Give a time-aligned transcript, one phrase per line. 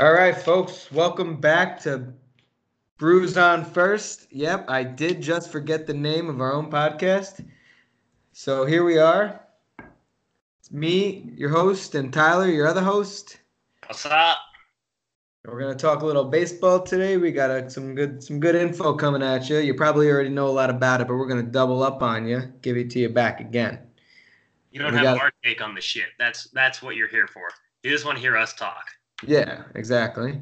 [0.00, 2.12] All right, folks, welcome back to
[2.98, 4.26] Brews on First.
[4.32, 7.44] Yep, I did just forget the name of our own podcast.
[8.32, 9.40] So here we are.
[10.58, 13.38] It's me, your host, and Tyler, your other host.
[13.86, 14.38] What's up?
[15.44, 17.18] We're gonna talk a little baseball today.
[17.18, 19.58] We got uh, some good some good info coming at you.
[19.58, 22.40] You probably already know a lot about it, but we're gonna double up on you,
[22.62, 23.78] give it to you back again.
[24.72, 26.06] You don't We have got- our take on the shit.
[26.18, 27.48] That's that's what you're here for.
[27.82, 28.86] You just want to hear us talk.
[29.26, 30.40] Yeah, exactly.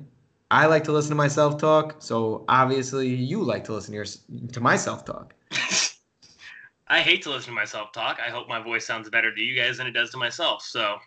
[0.50, 4.06] I like to listen to myself talk, so obviously you like to listen to your
[4.52, 5.34] to myself talk.
[6.88, 8.20] I hate to listen to myself talk.
[8.20, 10.62] I hope my voice sounds better to you guys than it does to myself.
[10.62, 10.98] So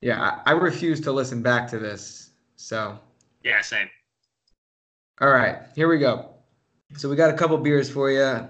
[0.00, 2.30] Yeah, I, I refuse to listen back to this.
[2.56, 2.98] So,
[3.44, 3.88] yeah, same.
[5.20, 6.30] all right, here we go.
[6.96, 8.48] So we got a couple beers for you.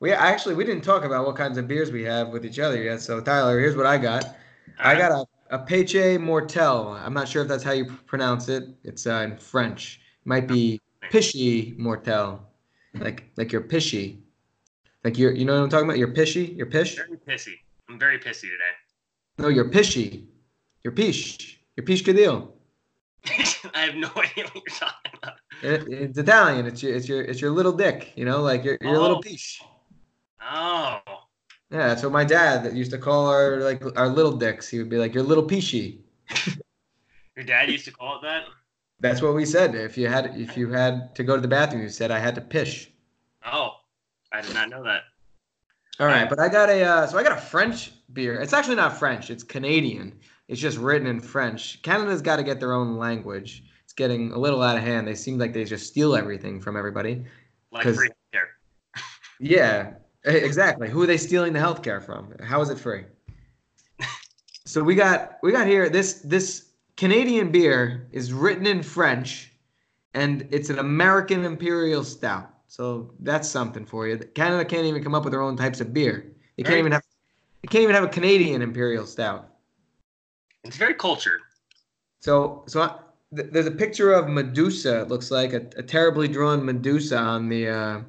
[0.00, 2.82] We actually we didn't talk about what kinds of beers we have with each other
[2.82, 3.00] yet.
[3.00, 4.24] So Tyler, here's what I got.
[4.80, 5.08] I uh-huh.
[5.08, 6.88] got a a Peche Mortel.
[7.04, 8.64] I'm not sure if that's how you pronounce it.
[8.84, 10.00] It's uh, in French.
[10.20, 12.40] It might be Pishy Mortel,
[12.94, 14.18] like like you're pishy,
[15.04, 15.98] like you're you know what I'm talking about.
[15.98, 16.56] You're pishy.
[16.56, 16.96] You're pish.
[16.96, 17.54] very pissy.
[17.88, 18.72] I'm very pissy today.
[19.38, 20.24] No, you're pishy.
[20.82, 21.60] You're pish.
[21.76, 22.52] You're pish cadil.
[23.74, 25.34] I have no idea what you're talking about.
[25.62, 26.66] It, it's Italian.
[26.66, 28.12] It's your it's your it's your little dick.
[28.16, 29.20] You know, like you're you're a little Oh.
[29.20, 29.60] pish.
[30.44, 30.98] Oh,
[31.72, 34.68] Yeah, that's what my dad used to call our like our little dicks.
[34.68, 36.00] He would be like, "You're little pishy."
[37.36, 38.44] your dad used to call it that.
[39.00, 39.74] That's what we said.
[39.74, 42.34] If you had if you had to go to the bathroom, you said I had
[42.34, 42.90] to pish.
[43.44, 43.76] Oh,
[44.30, 45.04] I did not know that.
[45.98, 48.38] All right, but I got a uh, so I got a French beer.
[48.40, 49.30] It's actually not French.
[49.30, 50.20] It's Canadian.
[50.48, 51.80] It's just written in French.
[51.82, 53.64] Canada's got to get their own language.
[53.84, 55.08] It's getting a little out of hand.
[55.08, 57.24] They seem like they just steal everything from everybody.
[57.70, 58.50] Like free care.
[59.40, 60.88] Yeah, exactly.
[60.88, 62.34] Who are they stealing the healthcare from?
[62.42, 63.04] How is it free?
[64.64, 69.52] So we got we got here this this Canadian beer is written in French,
[70.14, 72.48] and it's an American Imperial Stout.
[72.68, 74.16] So that's something for you.
[74.18, 76.32] Canada can't even come up with their own types of beer.
[76.56, 76.78] They can't Right.
[76.78, 77.02] even have
[77.62, 79.48] they can't even have a Canadian Imperial Stout.
[80.64, 81.40] It's very cultured.
[82.20, 82.94] So so I,
[83.36, 85.00] th- there's a picture of Medusa.
[85.02, 88.00] It looks like a, a terribly drawn Medusa on the uh,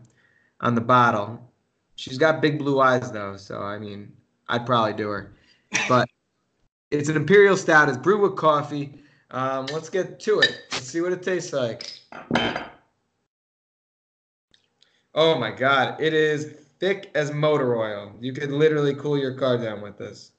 [0.62, 1.51] on the bottle.
[1.96, 4.12] She's got big blue eyes though, so I mean,
[4.48, 5.34] I'd probably do her.
[5.88, 6.09] But
[6.92, 7.90] it's an imperial stout.
[7.90, 9.00] It's brewed with coffee.
[9.31, 10.58] Um, let's get to it.
[10.72, 12.00] Let's see what it tastes like.
[15.16, 18.14] Oh my god, it is thick as motor oil.
[18.20, 20.31] You could literally cool your car down with this.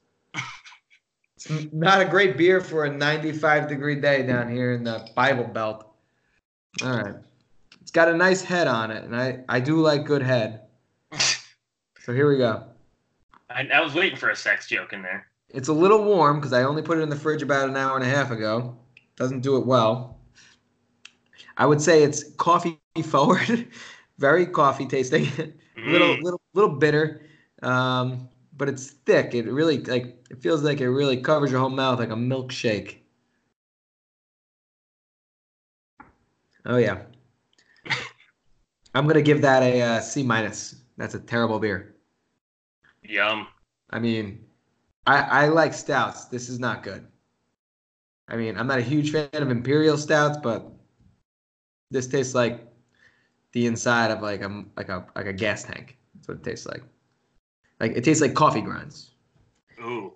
[1.35, 5.45] It's not a great beer for a 95 degree day down here in the Bible
[5.45, 5.87] Belt.
[6.83, 7.15] All right.
[7.81, 10.61] It's got a nice head on it, and I, I do like good head.
[12.05, 12.63] So here we go.
[13.49, 15.25] I, I was waiting for a sex joke in there.
[15.49, 17.95] It's a little warm because I only put it in the fridge about an hour
[17.95, 18.77] and a half ago.
[19.15, 20.19] Doesn't do it well.
[21.57, 23.67] I would say it's coffee forward,
[24.19, 25.27] very coffee tasting,
[25.85, 26.21] little Mm.
[26.21, 27.25] little little bitter,
[27.63, 29.33] um, but it's thick.
[29.33, 32.97] It really like it feels like it really covers your whole mouth like a milkshake.
[36.65, 37.03] Oh yeah,
[38.95, 40.75] I'm gonna give that a uh, C minus.
[40.97, 41.94] That's a terrible beer.
[43.09, 43.47] Yum.
[43.89, 44.45] I mean,
[45.05, 46.25] I I like stouts.
[46.25, 47.05] This is not good.
[48.27, 50.65] I mean, I'm not a huge fan of imperial stouts, but
[51.91, 52.65] this tastes like
[53.51, 55.97] the inside of like a like a like a gas tank.
[56.15, 56.83] That's what it tastes like.
[57.79, 59.11] Like it tastes like coffee grinds.
[59.81, 60.13] Ooh.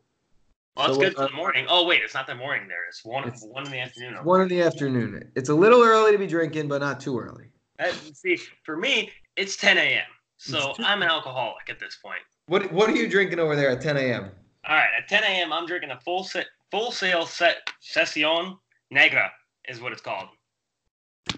[0.76, 1.66] Well, that's So good what- for the uh, morning.
[1.70, 2.86] Oh wait, it's not the morning there.
[2.88, 3.24] It's one.
[3.26, 4.14] It's- one in the afternoon.
[4.16, 5.32] It's one in the afternoon.
[5.36, 7.46] It's a little early to be drinking, but not too early.
[7.78, 10.04] That, see, for me, it's 10 a.m.
[10.38, 12.22] So It's too- I'm an alcoholic at this point.
[12.50, 14.32] What what are you drinking over there at 10 a.m.?
[14.68, 18.58] All right, at 10 a.m., I'm drinking a full set, Full Sail set session
[18.90, 19.32] negra
[19.68, 20.30] is what it's called.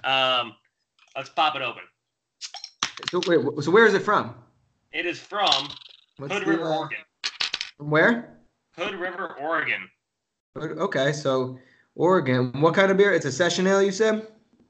[0.06, 0.56] Um,
[1.16, 1.84] let's pop it open.
[3.10, 4.36] So wait, so where is it from?
[4.94, 5.68] It is from
[6.18, 6.98] What's Hood the, River, uh, Oregon.
[7.78, 8.38] From where?
[8.78, 9.90] Hood River, Oregon.
[10.58, 11.60] Okay, so
[11.96, 12.62] Oregon.
[12.62, 13.14] What kind of beer?
[13.14, 14.28] It's a session ale, you said?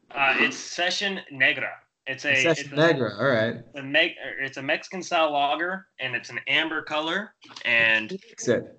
[0.09, 1.69] Uh, it's Session Negra.
[2.11, 3.15] It's a it's a- Negra.
[3.17, 3.55] All right.
[3.75, 7.33] a Me- it's a Mexican style lager, and it's an amber color.
[7.63, 8.17] And Who
[8.47, 8.77] it?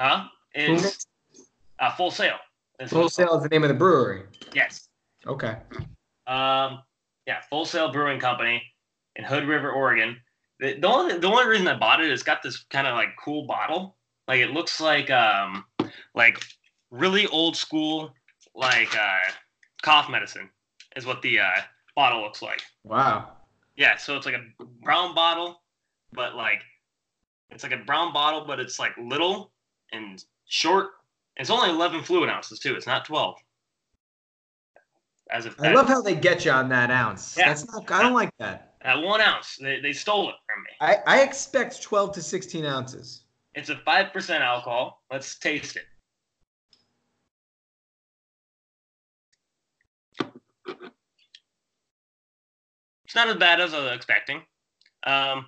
[0.00, 0.24] huh?
[0.54, 1.06] It's
[1.78, 2.36] uh, Full Sail.
[2.78, 4.22] what Full Sail is the name of the brewery.
[4.54, 4.88] Yes.
[5.26, 5.56] Okay.
[6.26, 6.80] Um,
[7.26, 8.62] yeah, Full Sail Brewing Company
[9.16, 10.16] in Hood River, Oregon.
[10.58, 13.10] The, the only the only reason I bought it is got this kind of like
[13.22, 13.96] cool bottle.
[14.28, 15.64] Like it looks like um
[16.14, 16.42] like
[16.90, 18.14] really old school
[18.54, 19.30] like uh
[19.82, 20.48] cough medicine
[20.96, 21.60] is what the uh
[21.94, 22.62] bottle looks like.
[22.84, 23.32] Wow.
[23.76, 25.62] Yeah, so it's like a brown bottle,
[26.12, 26.60] but like
[27.50, 29.50] it's like a brown bottle, but it's like little
[29.92, 30.90] and short.
[31.36, 32.74] It's only 11 fluid ounces too.
[32.74, 33.36] It's not 12.
[35.30, 37.36] as of I love how they get you on that ounce.
[37.38, 37.48] Yeah.
[37.48, 37.90] That's not.
[37.90, 38.74] I don't like that.
[38.82, 39.56] at one ounce.
[39.60, 40.70] They, they stole it from me.
[40.80, 43.22] I, I expect 12 to 16 ounces.
[43.54, 45.02] It's a five percent alcohol.
[45.10, 45.84] Let's taste it.
[53.12, 54.40] It's not as bad as I was expecting.
[55.06, 55.44] Um,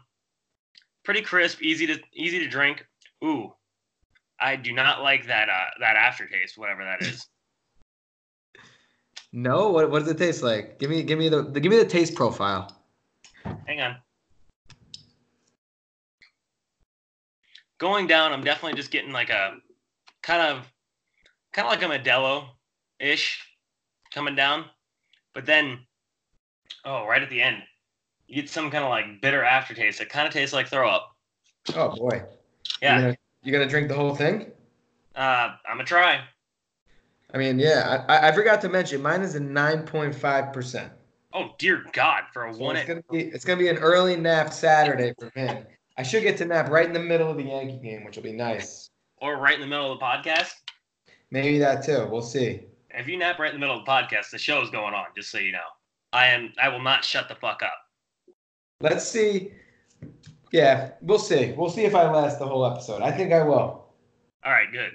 [1.03, 2.87] pretty crisp, easy to easy to drink.
[3.25, 3.55] Ooh,
[4.39, 7.27] I do not like that uh, that aftertaste, whatever that is.
[9.37, 10.79] No, what, what does it taste like?
[10.79, 12.71] Give me give me the, the give me the taste profile.
[13.67, 13.97] Hang on.
[17.79, 19.57] Going down, I'm definitely just getting like a
[20.23, 20.71] kind of
[21.53, 22.47] kind of like a Modelo
[23.01, 23.43] ish
[24.13, 24.67] coming down.
[25.35, 25.81] But then
[26.85, 27.63] oh, right at the end,
[28.27, 30.01] you get some kind of like bitter aftertaste.
[30.01, 31.15] It kind of tastes like throw up.
[31.75, 32.23] Oh boy.
[32.83, 32.97] Yeah.
[32.97, 34.51] You gonna, you gonna drink the whole thing?
[35.15, 36.21] Uh, I'm gonna try.
[37.33, 38.05] I mean, yeah.
[38.09, 40.93] I, I forgot to mention mine is a 9.5 percent.
[41.33, 42.77] Oh dear God, for a So one.
[42.77, 45.65] it's gonna be it's gonna be an early nap Saturday for him.
[45.97, 48.23] I should get to nap right in the middle of the Yankee game, which will
[48.25, 48.91] be nice.
[49.19, 50.51] or right in the middle of the podcast.
[51.31, 52.07] Maybe that too.
[52.11, 52.63] We'll see.
[52.91, 55.07] If you nap right in the middle of the podcast, the show's going on.
[55.17, 55.59] Just so you know,
[56.15, 56.53] I am.
[56.63, 57.75] I will not shut the fuck up.
[58.81, 59.53] Let's see.
[60.53, 61.53] Yeah, we'll see.
[61.57, 63.03] We'll see if I last the whole episode.
[63.03, 63.93] I think I will.
[64.45, 64.93] All right, good.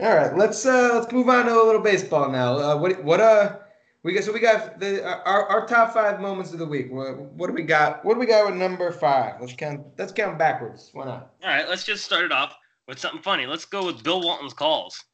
[0.00, 2.56] All right, let's uh let's move on to a little baseball now.
[2.56, 3.58] Uh, what what uh
[4.02, 6.90] we got so we got the our, our top five moments of the week.
[6.90, 8.02] What, what do we got?
[8.02, 9.34] What do we got with number five?
[9.40, 9.82] Let's count.
[9.98, 10.88] Let's count backwards.
[10.94, 11.32] Why not?
[11.42, 12.56] All right, let's just start it off
[12.88, 13.44] with something funny.
[13.44, 15.04] Let's go with Bill Walton's calls.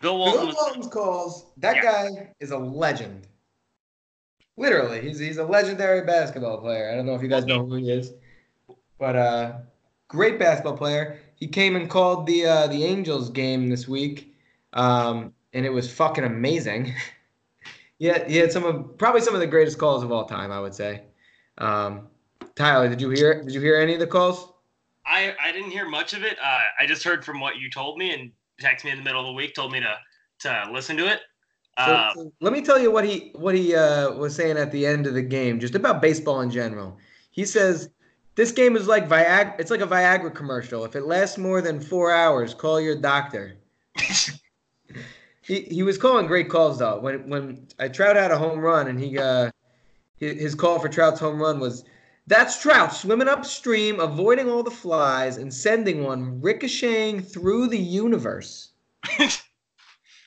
[0.00, 1.52] Bill Walton Bill Walton's calls.
[1.58, 1.82] That Yeah.
[1.82, 3.26] guy is a legend.
[4.60, 6.90] Literally, he's he's a legendary basketball player.
[6.92, 8.12] I don't know if you guys know who he is,
[8.98, 9.52] but uh,
[10.06, 11.18] great basketball player.
[11.34, 14.34] He came and called the uh, the Angels game this week,
[14.74, 16.94] um, and it was fucking amazing.
[17.98, 20.52] yeah, he had some of probably some of the greatest calls of all time.
[20.52, 21.04] I would say.
[21.56, 22.08] Um,
[22.54, 23.42] Tyler, did you hear?
[23.42, 24.52] Did you hear any of the calls?
[25.06, 26.36] I, I didn't hear much of it.
[26.38, 28.30] Uh, I just heard from what you told me and
[28.60, 29.96] texted me in the middle of the week, told me to
[30.40, 31.20] to listen to it.
[31.86, 34.86] So, so let me tell you what he what he uh, was saying at the
[34.86, 36.98] end of the game, just about baseball in general.
[37.30, 37.90] He says
[38.34, 39.58] this game is like Viagra.
[39.58, 40.84] It's like a Viagra commercial.
[40.84, 43.56] If it lasts more than four hours, call your doctor.
[45.42, 47.00] he he was calling great calls though.
[47.00, 49.50] When when I Trout had a home run and he uh
[50.16, 51.84] his call for Trout's home run was.
[52.26, 58.68] That's Trout swimming upstream, avoiding all the flies, and sending one ricocheting through the universe.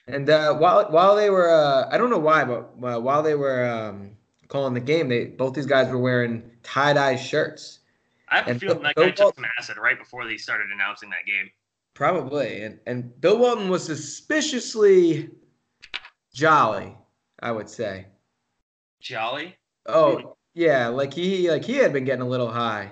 [0.07, 3.35] And uh, while while they were, uh, I don't know why, but uh, while they
[3.35, 4.11] were um,
[4.49, 7.79] calling the game, they both these guys were wearing tie dye shirts,
[8.27, 10.67] I have a feeling Bill- that Bill guy took some acid right before they started
[10.71, 11.49] announcing that game.
[11.93, 12.63] probably.
[12.63, 15.29] And and Bill Walton was suspiciously
[16.33, 16.95] jolly,
[17.39, 18.07] I would say.
[18.99, 19.55] Jolly.
[19.85, 22.91] Oh yeah, like he like he had been getting a little high.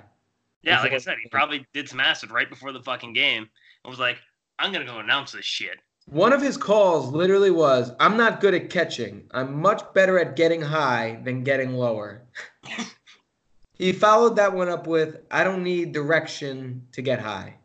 [0.63, 3.49] Yeah, like I said, he probably did some acid right before the fucking game
[3.83, 4.17] and was like,
[4.59, 5.79] I'm gonna go announce this shit.
[6.11, 9.29] One of his calls literally was, "I'm not good at catching.
[9.31, 12.23] I'm much better at getting high than getting lower."
[13.73, 17.59] he followed that one up with, "I don't need direction to get high."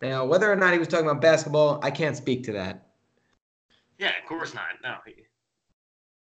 [0.00, 2.86] Now, whether or not he was talking about basketball, I can't speak to that.
[3.98, 4.80] Yeah, of course not.
[4.82, 4.96] No.
[5.04, 5.26] he-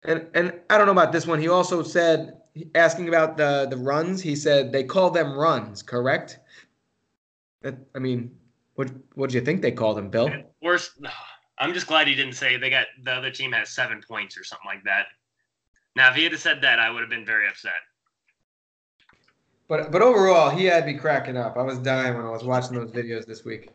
[0.04, 1.38] And and I don't know about this one.
[1.38, 2.40] He also said,
[2.74, 6.38] asking about the the runs, he said they call them runs, correct?
[7.60, 8.38] That, I mean,
[8.74, 10.30] what what do you think they called him, Bill?
[10.62, 10.92] Worst.
[11.56, 14.42] I'm just glad he didn't say they got the other team has seven points or
[14.42, 15.06] something like that.
[15.94, 17.74] Now, if he had said that, I would have been very upset.
[19.68, 21.56] But but overall, he had me cracking up.
[21.56, 23.70] I was dying when I was watching those videos this week.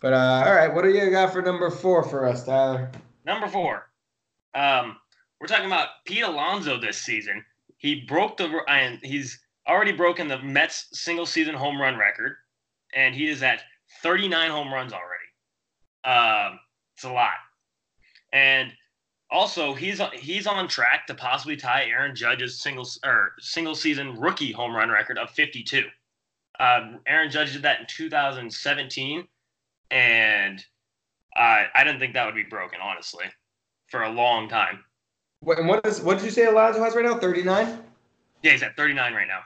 [0.00, 2.90] But uh, all right, what do you got for number four for us, Tyler?
[3.26, 3.90] Number four,
[4.54, 4.96] um,
[5.40, 7.44] we're talking about Pete Alonso this season.
[7.76, 12.36] He broke the and he's already broken the Mets single season home run record,
[12.94, 13.62] and he is at
[14.02, 15.24] 39 home runs already.
[16.04, 16.58] Um,
[16.94, 17.34] it's a lot,
[18.32, 18.72] and
[19.30, 24.52] also he's he's on track to possibly tie Aaron Judge's single or single season rookie
[24.52, 25.84] home run record of 52.
[26.60, 29.26] Um, Aaron Judge did that in 2017,
[29.90, 30.64] and
[31.36, 33.26] uh, I didn't think that would be broken, honestly,
[33.86, 34.84] for a long time.
[35.40, 37.18] What, and what is what did you say Alonso has right now?
[37.18, 37.84] Thirty nine.
[38.42, 39.40] Yeah, he's at 39 right now.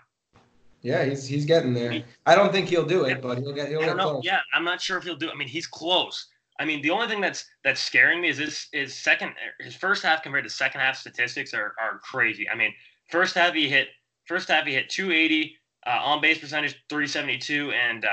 [0.82, 2.02] Yeah, he's he's getting there.
[2.26, 4.10] I don't think he'll do it, but he'll get he'll get know.
[4.10, 4.24] close.
[4.24, 5.30] Yeah, I'm not sure if he'll do.
[5.30, 6.26] I mean, he's close.
[6.58, 10.02] I mean, the only thing that's that's scaring me is his his second his first
[10.02, 12.48] half compared to second half statistics are are crazy.
[12.48, 12.72] I mean,
[13.10, 13.88] first half he hit
[14.26, 18.10] first half he hit 280 uh, on base percentage, 372, and um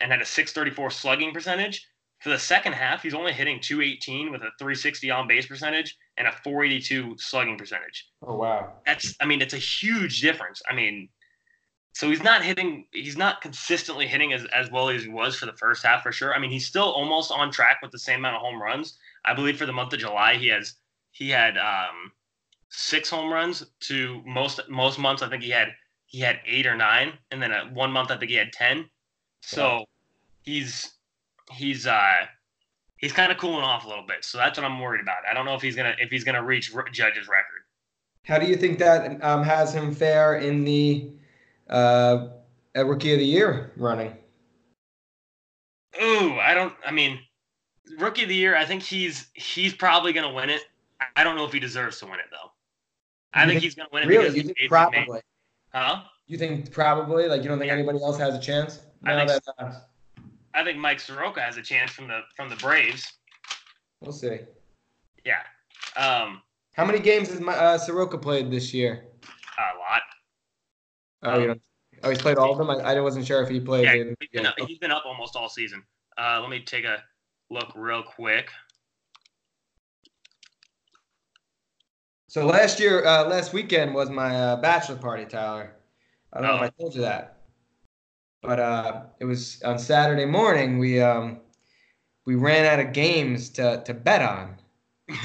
[0.00, 1.86] and had a 634 slugging percentage.
[2.20, 6.28] For the second half, he's only hitting 218 with a 360 on base percentage and
[6.28, 8.08] a 482 slugging percentage.
[8.24, 8.74] Oh wow.
[8.86, 10.62] That's I mean, it's a huge difference.
[10.68, 11.08] I mean,
[11.92, 15.46] so he's not hitting he's not consistently hitting as, as well as he was for
[15.46, 16.34] the first half for sure.
[16.34, 18.98] I mean, he's still almost on track with the same amount of home runs.
[19.24, 20.74] I believe for the month of July he has
[21.10, 22.12] he had um
[22.70, 25.68] six home runs to most most months I think he had
[26.06, 28.88] he had eight or nine, and then at one month I think he had ten.
[29.40, 29.84] So
[30.42, 30.92] he's
[31.50, 32.26] he's uh
[32.96, 34.24] he's kind of cooling off a little bit.
[34.24, 35.18] So that's what I'm worried about.
[35.30, 37.62] I don't know if he's gonna if he's gonna reach Judge's record.
[38.24, 41.10] How do you think that um, has him fare in the
[41.70, 42.28] uh,
[42.74, 44.14] at rookie of the year running?
[46.02, 46.72] Ooh, I don't.
[46.86, 47.18] I mean,
[47.98, 48.56] rookie of the year.
[48.56, 50.62] I think he's he's probably gonna win it.
[51.16, 52.50] I don't know if he deserves to win it though.
[53.34, 54.22] I You think think- he's gonna win it Really?
[54.24, 55.20] because You think made- probably?
[55.74, 56.02] Huh?
[56.26, 57.28] You think probably?
[57.28, 57.74] Like you don't think Yeah.
[57.74, 58.80] anybody else has a chance?
[59.04, 59.72] I think that uh,
[60.54, 63.10] I think Mike Soroka has a chance from the from the Braves.
[64.00, 64.38] we'll see.
[65.24, 65.42] Yeah,
[65.96, 66.42] um,
[66.74, 69.04] How many games has my, uh, Soroka played this year?
[69.58, 70.02] a lot.
[71.22, 71.62] Oh, you don't.
[72.04, 72.70] Oh, he's played all of them.
[72.70, 73.84] I, I wasn't sure if he played.
[73.84, 75.84] Yeah, in- he's been, up, he's been up almost all season.
[76.18, 77.02] Uh, let me take a
[77.50, 78.50] look real quick.
[82.26, 85.74] So last year, uh, last weekend was my uh, bachelor party, Tyler.
[86.32, 86.64] I don't know Oh.
[86.64, 87.36] if I told you that,
[88.40, 90.78] but uh, it was on Saturday morning.
[90.78, 91.40] We um,
[92.24, 94.56] we ran out of games to, to bet on.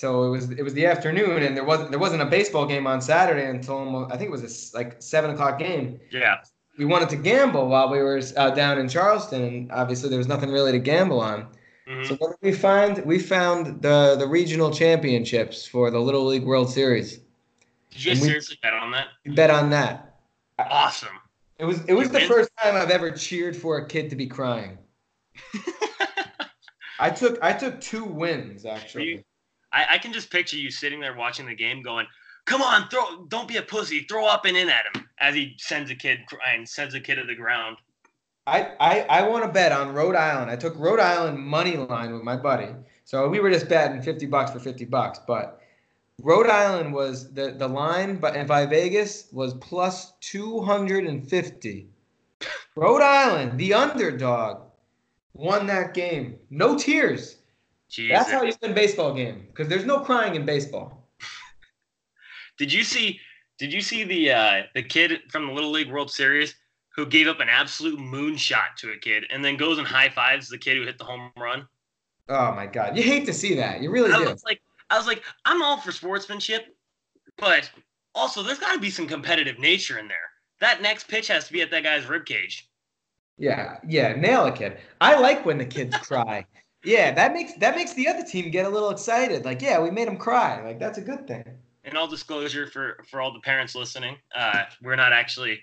[0.00, 2.86] So it was it was the afternoon, and there wasn't there wasn't a baseball game
[2.86, 6.00] on Saturday until almost, I think it was a, like seven o'clock game.
[6.10, 6.36] yeah,
[6.78, 10.28] We wanted to gamble while we were uh, down in Charleston, and obviously there was
[10.28, 11.48] nothing really to gamble on.
[11.86, 12.06] mhm.
[12.06, 13.04] So what did we find?
[13.04, 17.18] We found the the regional championships for the Little League World Series.
[17.90, 19.08] did you we- seriously bet on that?
[19.26, 20.16] We bet on that.
[20.58, 21.18] Awesome.
[21.58, 22.28] It was it was You the win?
[22.28, 24.78] first time I've ever cheered for a kid to be crying.
[26.98, 29.24] I took I took two wins actually.
[29.72, 32.06] I, I can just picture you sitting there watching the game, going,
[32.44, 33.24] "Come on, throw!
[33.28, 34.00] Don't be a pussy.
[34.00, 37.16] Throw up and in at him." As he sends a kid crying, sends a kid
[37.16, 37.76] to the ground.
[38.46, 40.50] I I, I want to bet on Rhode Island.
[40.50, 42.68] I took Rhode Island money line with my buddy.
[43.04, 45.60] So we were just betting fifty bucks for fifty bucks, but
[46.22, 51.28] Rhode Island was the the line, but and by Vegas was plus two hundred and
[51.28, 51.88] fifty.
[52.76, 54.62] Rhode Island, the underdog,
[55.34, 56.38] won that game.
[56.48, 57.36] No tears.
[57.90, 58.16] Jesus.
[58.16, 61.08] That's how you win baseball game because there's no crying in baseball.
[62.58, 63.20] Did you see?
[63.58, 66.54] Did you see the uh, the kid from the Little League World Series
[66.96, 70.48] who gave up an absolute moonshot to a kid and then goes and high fives
[70.48, 71.66] the kid who hit the home run?
[72.28, 73.82] Oh my god, you hate to see that.
[73.82, 74.30] You really I do.
[74.30, 76.74] was like, I was like, I'm all for sportsmanship,
[77.38, 77.70] but
[78.14, 80.16] also there's got to be some competitive nature in there.
[80.60, 82.68] That next pitch has to be at that guy's rib cage.
[83.38, 84.78] Yeah, yeah, nail it, kid.
[85.00, 86.44] I like when the kids cry.
[86.84, 89.44] Yeah, that makes that makes the other team get a little excited.
[89.44, 90.62] Like, yeah, we made them cry.
[90.64, 91.44] Like, that's a good thing.
[91.84, 95.60] In all disclosure for for all the parents listening, uh, we're not actually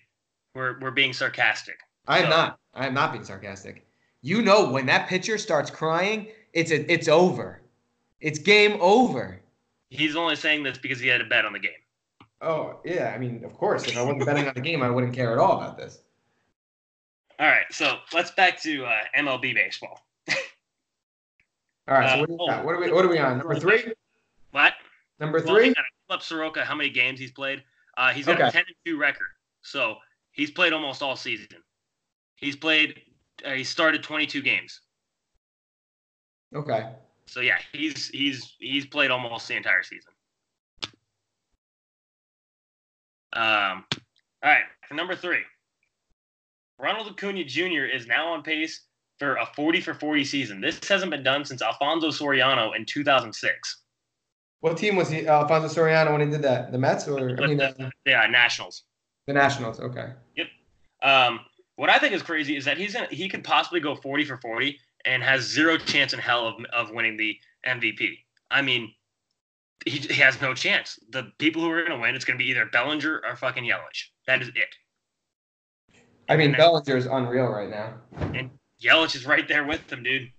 [0.54, 1.80] we're we're being sarcastic.
[2.08, 2.60] I am So- not.
[2.74, 3.86] I am not being sarcastic.
[4.22, 7.62] You know, when that pitcher starts crying, it's a, it's over.
[8.20, 9.40] It's game over.
[9.90, 11.72] He's only saying this because he had a bet on the game.
[12.42, 13.86] Oh yeah, I mean, of course.
[13.88, 16.00] If I wasn't betting on the game, I wouldn't care at all about this.
[17.40, 20.02] All right, so let's back to uh, MLB baseball.
[21.88, 22.65] All right, so Uh, what, got?
[22.65, 23.38] what are we what are we on?
[23.38, 23.94] Number three?
[24.51, 24.74] What?
[25.20, 25.70] Number three?
[25.70, 25.75] on,
[26.10, 27.63] up Soroka how many games he's played.
[27.98, 29.27] Uh, he's got a ten and two record,
[29.62, 29.96] so
[30.32, 31.48] he's played almost all season.
[32.36, 33.01] He's played.
[33.46, 34.82] Uh, he started twenty two games.
[36.56, 36.89] Okay.
[37.25, 40.12] So yeah, he's he's he's played almost the entire season.
[43.34, 43.86] Um,
[44.41, 45.41] all right, for number three,
[46.79, 47.86] Ronald Acuna Jr.
[47.86, 48.87] is now on pace
[49.20, 50.62] for a 40 for 40 season.
[50.62, 53.82] This hasn't been done since Alfonso Soriano in 2006
[54.62, 55.28] What team was he?
[55.28, 56.72] Alfonso Soriano when he did that?
[56.72, 58.84] The Mets or I mean the, the, the uh, Nationals.
[59.26, 59.80] the Nationals?
[59.80, 60.14] Okay.
[61.04, 61.42] Um,
[61.76, 64.38] what I think is crazy is that he's gonna he could possibly go 40 for
[64.38, 68.18] 40 and has zero chance in hell of, of winning the MVP.
[68.50, 68.94] I mean,
[69.86, 71.00] he, he has no chance.
[71.12, 74.10] The people who are gonna win, it's gonna be either Bellinger or fucking Yelich.
[74.26, 74.76] That is it.
[76.30, 77.94] I mean, And Bellinger is unreal right now.
[78.84, 80.31] Yelich is right there with them, dude.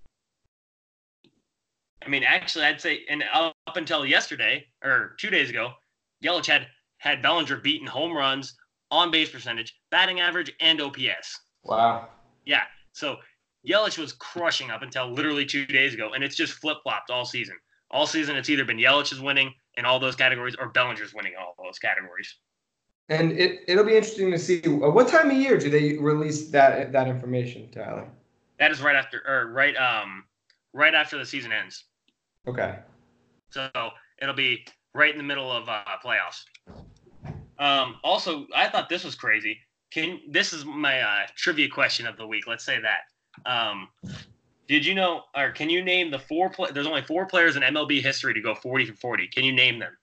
[2.04, 5.72] I mean, actually, I'd say, and up until yesterday or two days ago,
[6.22, 6.66] Yelich had
[6.98, 8.56] had Bellinger beaten home runs,
[8.90, 11.40] on base percentage, batting average, and OPS.
[11.64, 12.08] Wow.
[12.44, 12.62] Yeah.
[12.92, 13.16] So
[13.66, 17.24] Yelich was crushing up until literally two days ago, and it's just flip flopped all
[17.24, 17.56] season.
[17.90, 21.32] All season, it's either been Yelich is winning in all those categories or Bellinger's winning
[21.32, 22.34] in all those categories.
[23.08, 26.48] And it it'll be interesting to see uh, what time of year do they release
[26.50, 28.06] that that information, Tyler?
[28.58, 30.24] That is right after or right um
[30.72, 31.84] right after the season ends.
[32.46, 32.78] Okay.
[33.50, 33.68] So
[34.20, 36.44] it'll be right in the middle of uh, playoffs.
[37.58, 39.58] Um, also, I thought this was crazy.
[39.90, 42.46] Can this is my uh, trivia question of the week?
[42.46, 43.50] Let's say that.
[43.50, 43.88] Um,
[44.68, 46.50] did you know, or can you name the four?
[46.50, 49.28] Play, there's only four players in MLB history to go 40 for 40.
[49.28, 49.96] Can you name them?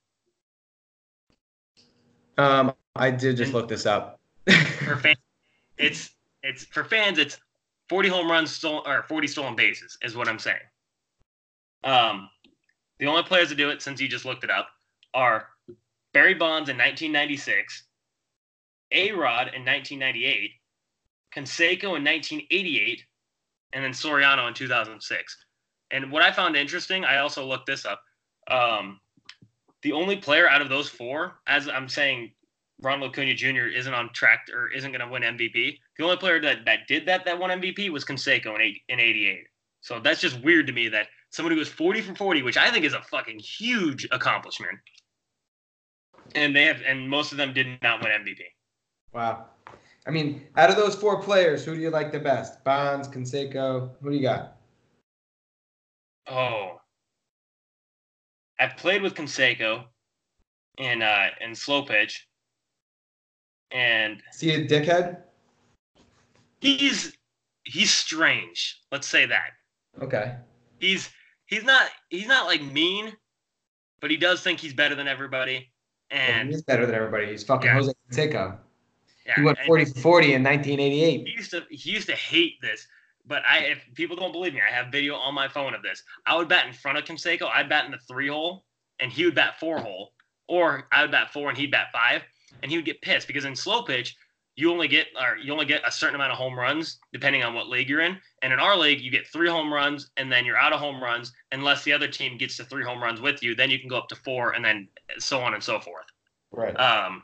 [2.38, 4.20] Um, I did just look this up.
[4.48, 5.18] for fans,
[5.78, 6.10] it's
[6.44, 7.20] it's for fans.
[7.20, 7.38] It's
[7.90, 10.58] 40 home runs stolen or 40 stolen bases is what I'm saying.
[11.84, 12.30] Um,
[13.00, 14.70] the only players to do it since you just looked it up
[15.14, 15.48] are
[16.14, 17.84] Barry Bonds in 1996,
[18.92, 20.52] A Rod in 1998,
[21.34, 23.04] Canseco in 1988,
[23.74, 25.38] and then Soriano in 2006.
[25.92, 28.02] And what I found interesting, I also looked this up.
[28.50, 29.00] Um,
[29.82, 32.32] the only player out of those four, as I'm saying,
[32.82, 33.68] Ronald Acuna Jr.
[33.68, 35.80] isn't on track or isn't going to win MVP.
[35.98, 39.00] The only player that, that did that that won MVP was Canseco in, eight, in
[39.00, 39.44] 88.
[39.82, 42.72] So that's just weird to me that somebody who was 40 for 40, which I
[42.72, 44.78] think is a fucking huge accomplishment.
[46.34, 48.40] And they have, and most of them did not win MVP.
[49.14, 49.46] Wow.
[50.08, 52.64] I mean, out of those four players, who do you like the best?
[52.64, 54.58] Bonds, Canseco, Who do you got?
[56.28, 56.80] Oh,
[58.60, 59.86] I've played with Canseco
[60.78, 62.28] in uh in slow pitch,
[63.72, 65.22] and see a dickhead.
[66.60, 67.16] He's
[67.64, 68.82] he's strange.
[68.92, 69.52] Let's say that.
[70.02, 70.36] Okay.
[70.80, 71.10] He's
[71.46, 73.14] he's not he's not like mean,
[74.00, 75.72] but he does think he's better than everybody.
[76.12, 77.28] And he's better than everybody.
[77.28, 77.74] He's fucking yeah.
[77.74, 78.58] Jose Canseco.
[79.26, 81.28] Yeah, he went 40 for 40 in 1988.
[81.28, 82.88] He used to he used to hate this,
[83.26, 86.04] but I if people don't believe me, I have video on my phone of this.
[86.28, 87.50] I would bat in front of Canseco.
[87.52, 88.66] I'd bat in the three hole,
[89.00, 90.12] and he would bat four hole,
[90.48, 92.22] or I would bat four and he'd bat five,
[92.62, 94.16] and he would get pissed because in slow pitch
[94.56, 97.54] you only get or you only get a certain amount of home runs depending on
[97.54, 98.18] what league you're in.
[98.42, 101.04] And in our league, you get three home runs and then you're out of home
[101.04, 103.54] runs unless the other team gets to three home runs with you.
[103.56, 104.88] Then you can go up to four and then
[105.18, 106.06] so on and so forth.
[106.52, 106.74] Right.
[106.80, 107.24] Um.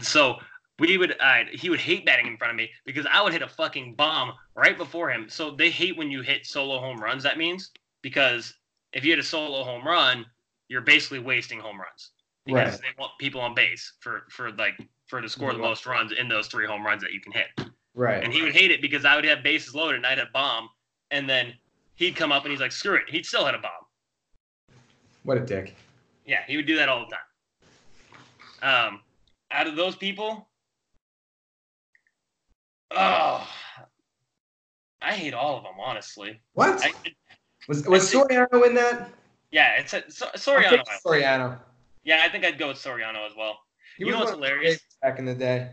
[0.00, 0.36] So
[0.78, 3.42] we would uh, he would hate batting in front of me because I would hit
[3.42, 5.28] a fucking bomb right before him.
[5.28, 7.22] So they hate when you hit solo home runs.
[7.22, 7.70] That means
[8.02, 8.54] because
[8.92, 10.26] if you hit a solo home run,
[10.68, 12.10] you're basically wasting home runs
[12.44, 12.80] because Right.
[12.80, 14.74] they want people on base for for like
[15.12, 17.70] for to score the most runs in those three home runs that you can hit.
[17.94, 18.24] right.
[18.24, 20.70] And he would hate it because I would have bases loaded and I'd have bomb,
[21.10, 21.52] and then
[21.96, 23.72] he'd come up and he's like, "Screw it," he'd still hit a bomb.
[25.24, 25.76] what a dick.
[26.24, 27.14] Yeah, he would do that all the
[28.62, 28.86] time.
[28.86, 29.00] Um,
[29.50, 30.48] out of those people,
[32.92, 33.46] oh,
[35.02, 36.40] I hate all of them, honestly.
[36.54, 36.82] What?
[36.82, 36.92] I,
[37.68, 39.10] was was Soriano in that?
[39.50, 40.82] yeah, it's a, so, Soriano.
[41.04, 41.58] Soriano.
[42.02, 43.58] Yeah, I think I'd go with Soriano as well.
[43.96, 44.80] He You know what's one of the hilarious?
[45.00, 45.70] back in the day.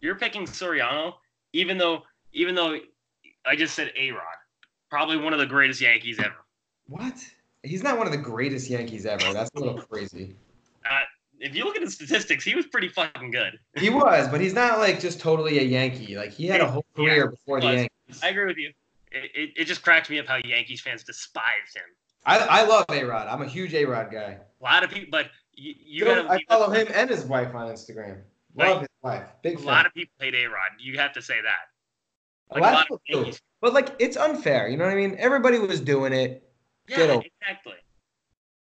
[0.00, 1.14] You're picking Soriano,
[1.52, 2.02] even though
[2.32, 2.78] even though
[3.46, 4.20] I just said A Rod,
[4.90, 6.44] probably one of the greatest Yankees ever.
[6.88, 7.14] What?
[7.62, 9.32] He's not one of the greatest Yankees ever.
[9.32, 10.36] That's a little crazy.
[10.88, 11.00] Uh,
[11.40, 13.58] if you look at the statistics, he was pretty fucking good.
[13.74, 16.16] He was, but he's not like just totally a Yankee.
[16.16, 17.66] Like he had a whole Yeah, career before the.
[17.66, 18.20] Yankees.
[18.22, 18.70] I agree with you.
[19.10, 21.82] It, it, it just cracks me up how Yankees fans despise him.
[22.24, 23.26] I, I love A Rod.
[23.26, 24.38] I'm a huge A Rod guy.
[24.60, 26.28] A lot of people, but you, you gotta.
[26.30, 28.18] I follow him and his wife on Instagram.
[28.54, 28.80] Love Right.
[28.80, 29.24] his wife.
[29.42, 29.66] Big A fan.
[29.66, 30.70] lot of people hate A Rod.
[30.78, 32.56] You have to say that.
[32.56, 33.38] a lot a of lot people of do.
[33.60, 34.68] But like it's unfair.
[34.68, 35.16] You know what I mean?
[35.18, 36.48] Everybody was doing it.
[36.88, 37.74] Yeah, exactly.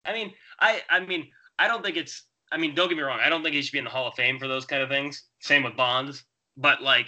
[0.06, 1.28] I mean, I I mean,
[1.58, 2.24] I don't think it's.
[2.52, 3.18] I mean, don't get me wrong.
[3.22, 4.88] I don't think he should be in the Hall of Fame for those kind of
[4.88, 5.24] things.
[5.40, 6.24] Same with Bonds.
[6.56, 7.06] But like,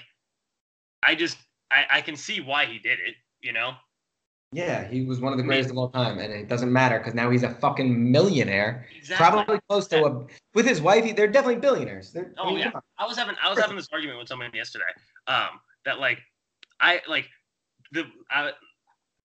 [1.02, 1.38] I just
[1.70, 3.14] I, I can see why he did it.
[3.40, 3.72] You know.
[4.52, 7.14] Yeah, he was one of the greatest of all time, and it doesn't matter because
[7.14, 8.86] now he's a fucking millionaire.
[8.96, 9.16] Exactly.
[9.16, 10.26] Probably close to a.
[10.54, 12.12] With his wife, he- they're definitely billionaires.
[12.12, 12.70] They're, I Oh, mean, yeah.
[12.98, 14.84] I was having I was having this argument with someone yesterday.
[15.26, 16.20] Um, that like,
[16.80, 17.28] I like
[17.92, 18.52] the I,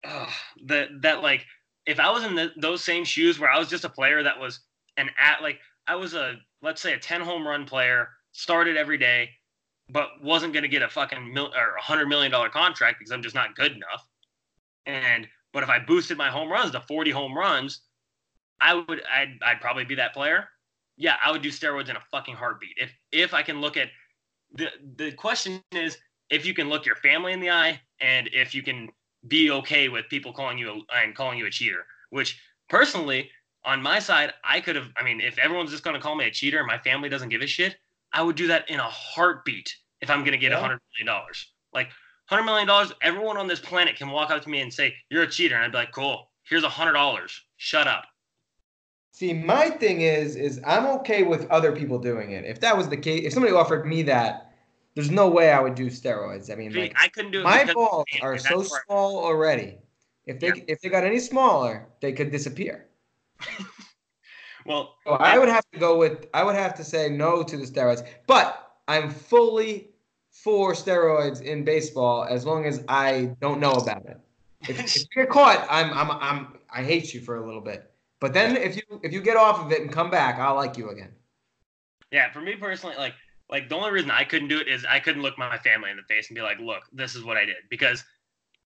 [0.03, 0.29] uh,
[0.65, 1.45] that that like
[1.85, 4.39] if I was in the, those same shoes where I was just a player that
[4.39, 4.61] was
[4.97, 8.97] an at like I was a let's say a ten home run player, started every
[8.97, 9.29] day,
[9.89, 13.21] but wasn't gonna get a fucking mil, or a hundred million dollar contract because I'm
[13.21, 14.07] just not good enough.
[14.85, 17.81] And but if I boosted my home runs to forty home runs,
[18.59, 20.47] I would I'd I'd probably be that player
[20.97, 22.77] yeah, I would do steroids in a fucking heartbeat.
[22.77, 23.89] If if I can look at
[24.53, 24.67] the
[24.97, 25.97] the question is
[26.29, 28.89] if you can look your family in the eye and if you can
[29.27, 31.85] be okay with people calling you a, and calling you a cheater.
[32.11, 32.39] Which
[32.69, 33.31] personally,
[33.63, 34.89] on my side, I could have.
[34.97, 37.29] I mean, if everyone's just going to call me a cheater and my family doesn't
[37.29, 37.77] give a shit,
[38.13, 40.61] I would do that in a heartbeat if I'm going to get a Yeah.
[40.61, 41.51] hundred million dollars.
[41.73, 41.89] Like
[42.31, 45.23] hundred million dollars, everyone on this planet can walk up to me and say you're
[45.23, 46.29] a cheater, and I'd be like, cool.
[46.43, 47.41] Here's a hundred dollars.
[47.57, 48.05] Shut up.
[49.11, 52.45] See, my thing is, is I'm okay with other people doing it.
[52.45, 54.53] If that was the case, if somebody offered me that,
[54.95, 56.51] there's no way I would do steroids.
[56.51, 57.43] I mean, like I couldn't do it.
[57.43, 59.77] my balls are so where- small already.
[60.25, 60.63] If they Yeah.
[60.69, 62.87] if they got any smaller, they could disappear.
[64.63, 67.57] Well, So I would have to go with I would have to say no to
[67.57, 69.89] the steroids, but I'm fully
[70.43, 74.19] for steroids in baseball as long as I don't know about it.
[74.67, 77.91] If, if you get caught, I'm I'm I'm I hate you for a little bit.
[78.19, 80.77] But then if you if you get off of it and come back, I'll like
[80.77, 81.11] you again.
[82.11, 83.13] Yeah, for me personally, like
[83.49, 85.97] like the only reason I couldn't do it is I couldn't look my family in
[85.97, 88.03] the face and be like, "Look, this is what I did," because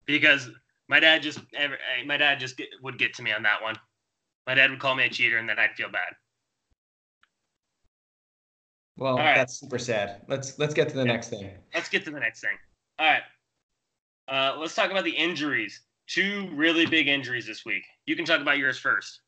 [0.06, 0.50] because
[0.88, 1.40] my dad just
[2.06, 3.76] my dad just would get to me on that one.
[4.48, 6.14] My dad would call me a cheater, and then I'd feel bad.
[8.98, 9.36] Well, right.
[9.36, 10.22] that's super sad.
[10.28, 11.12] Let's let's get to the Yeah.
[11.12, 11.52] next thing.
[11.74, 12.58] Let's get to the next thing.
[12.98, 13.24] All right,
[14.28, 15.82] uh, let's talk about the injuries.
[16.08, 17.84] Two really big injuries this week.
[18.06, 19.22] You can talk about yours first.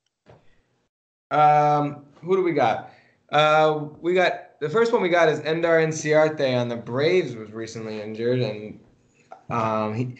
[1.31, 2.91] Um, who do we got?
[3.31, 7.51] Uh, we got the first one we got is Ender Inciarte on the Braves was
[7.51, 8.79] recently injured, and
[9.49, 10.15] um, he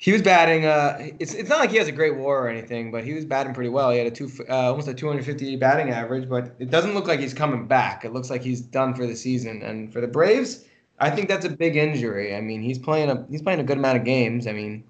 [0.00, 0.64] he was batting.
[0.64, 3.26] Uh, it's it's not like he has a great WAR or anything, but he was
[3.26, 3.90] batting pretty well.
[3.90, 7.20] He had a two uh, almost a 250 batting average, but it doesn't look like
[7.20, 8.06] he's coming back.
[8.06, 9.62] It looks like he's done for the season.
[9.62, 10.64] And for the Braves,
[11.00, 12.34] I think that's a big injury.
[12.34, 14.46] I mean, he's playing a he's playing a good amount of games.
[14.46, 14.82] I mean,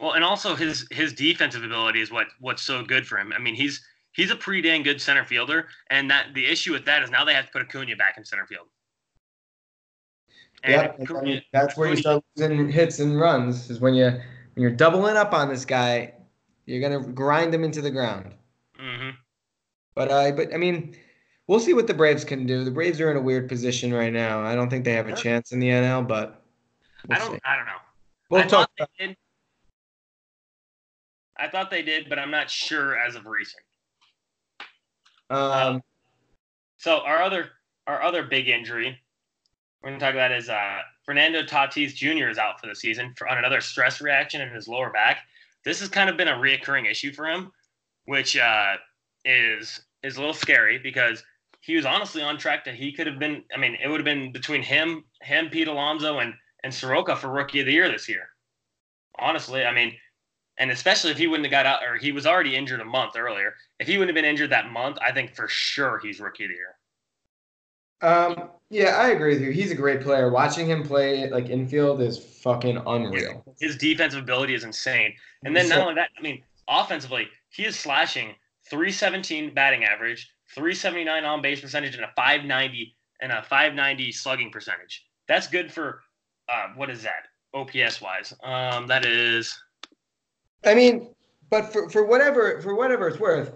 [0.00, 3.32] Well, and also his his defensive ability is what what's so good for him.
[3.32, 3.80] I mean, he's
[4.14, 7.24] he's a pretty dang good center fielder, and that the issue with that is now
[7.24, 8.66] they have to put Acuna back in center field.
[10.64, 13.70] And yeah, Acuna- that's where you start losing hits and runs.
[13.70, 14.20] Is when you
[14.56, 16.14] when you're doubling up on this guy,
[16.64, 18.34] you're gonna grind him into the ground.
[18.80, 19.14] Mhm.
[19.94, 20.96] But uh, but I mean,
[21.46, 22.64] we'll see what the Braves can do.
[22.64, 24.42] The Braves are in a weird position right now.
[24.42, 26.42] I don't think they have a chance in the NL, but
[27.06, 27.40] we'll I don't see.
[27.44, 27.72] I don't know.
[28.30, 28.70] We'll I talk.
[28.78, 28.90] thought.
[31.38, 33.62] I thought they did, but I'm not sure as of recent.
[35.28, 35.82] Um,
[36.78, 37.50] So our other
[37.86, 38.98] our other big injury
[39.86, 42.28] we're going to talk about is uh, Fernando Tatis Jr.
[42.28, 45.18] is out for the season for, on another stress reaction in his lower back.
[45.64, 47.52] This has kind of been a reoccurring issue for him,
[48.06, 48.74] which uh,
[49.24, 51.22] is is a little scary because
[51.60, 53.44] he was honestly on track to he could have been.
[53.54, 57.28] I mean, it would have been between him, him, Pete Alonso, and and Soroka for
[57.28, 58.30] Rookie of the Year this year.
[59.20, 59.92] Honestly, I mean,
[60.58, 63.12] and especially if he wouldn't have got out, or he was already injured a month
[63.16, 63.54] earlier.
[63.78, 66.50] If he wouldn't have been injured that month, I think for sure he's Rookie of
[66.50, 66.74] the Year.
[68.12, 69.50] um, yeah, I agree with you.
[69.50, 70.30] He's a great player.
[70.30, 73.44] Watching him play like infield is fucking unreal.
[73.60, 75.14] His defensive ability is insane.
[75.44, 78.34] And then not only that, I mean, offensively, he is slashing
[78.68, 85.06] 317 batting average, 379 on base percentage, and a 590 and a 590 slugging percentage.
[85.28, 86.02] That's good for
[86.48, 87.28] uh, what is that?
[87.54, 88.34] OPS wise.
[88.42, 89.56] Um, that is
[90.64, 91.08] I mean,
[91.48, 93.52] but for, for whatever for whatever it's worth,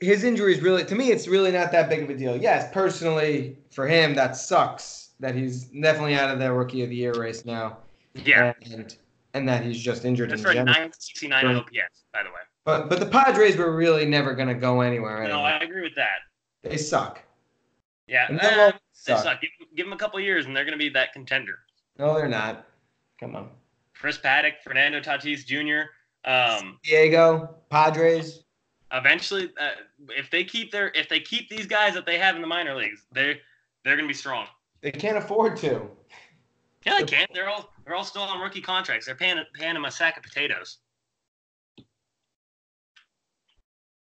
[0.00, 2.36] his injury is really to me it's really not that big of a deal.
[2.36, 6.96] Yes, personally for him that sucks that he's definitely out of the rookie of the
[6.96, 7.78] year race now.
[8.14, 8.52] yeah.
[8.70, 8.96] And
[9.34, 10.66] and that he's just injured That's in a general.
[10.74, 11.56] 969 Right.
[11.56, 12.36] OPS, by the way.
[12.64, 15.18] But but the Padres were really never gonna go anywhere.
[15.18, 15.50] No, Anyway.
[15.50, 16.18] I agree with that.
[16.62, 17.22] They suck.
[18.06, 18.72] Yeah, And always
[19.06, 19.22] they suck.
[19.22, 19.40] suck.
[19.42, 21.58] Give, give them a couple years, and they're going to be that contender.
[21.98, 22.66] No, they're not.
[23.20, 23.50] Come on.
[23.94, 25.90] Chris Paddack, Fernando Tatis Jr.
[26.28, 28.44] Um, Diego, Padres.
[28.92, 29.70] Eventually, uh,
[30.10, 32.74] if they keep their if they keep these guys that they have in the minor
[32.74, 33.36] leagues, they're
[33.84, 34.46] they're going to be strong.
[34.80, 35.88] They can't afford to.
[36.86, 37.30] Yeah, they can't.
[37.34, 39.06] They're all they're all still on rookie contracts.
[39.06, 40.78] They're paying paying them a sack of potatoes.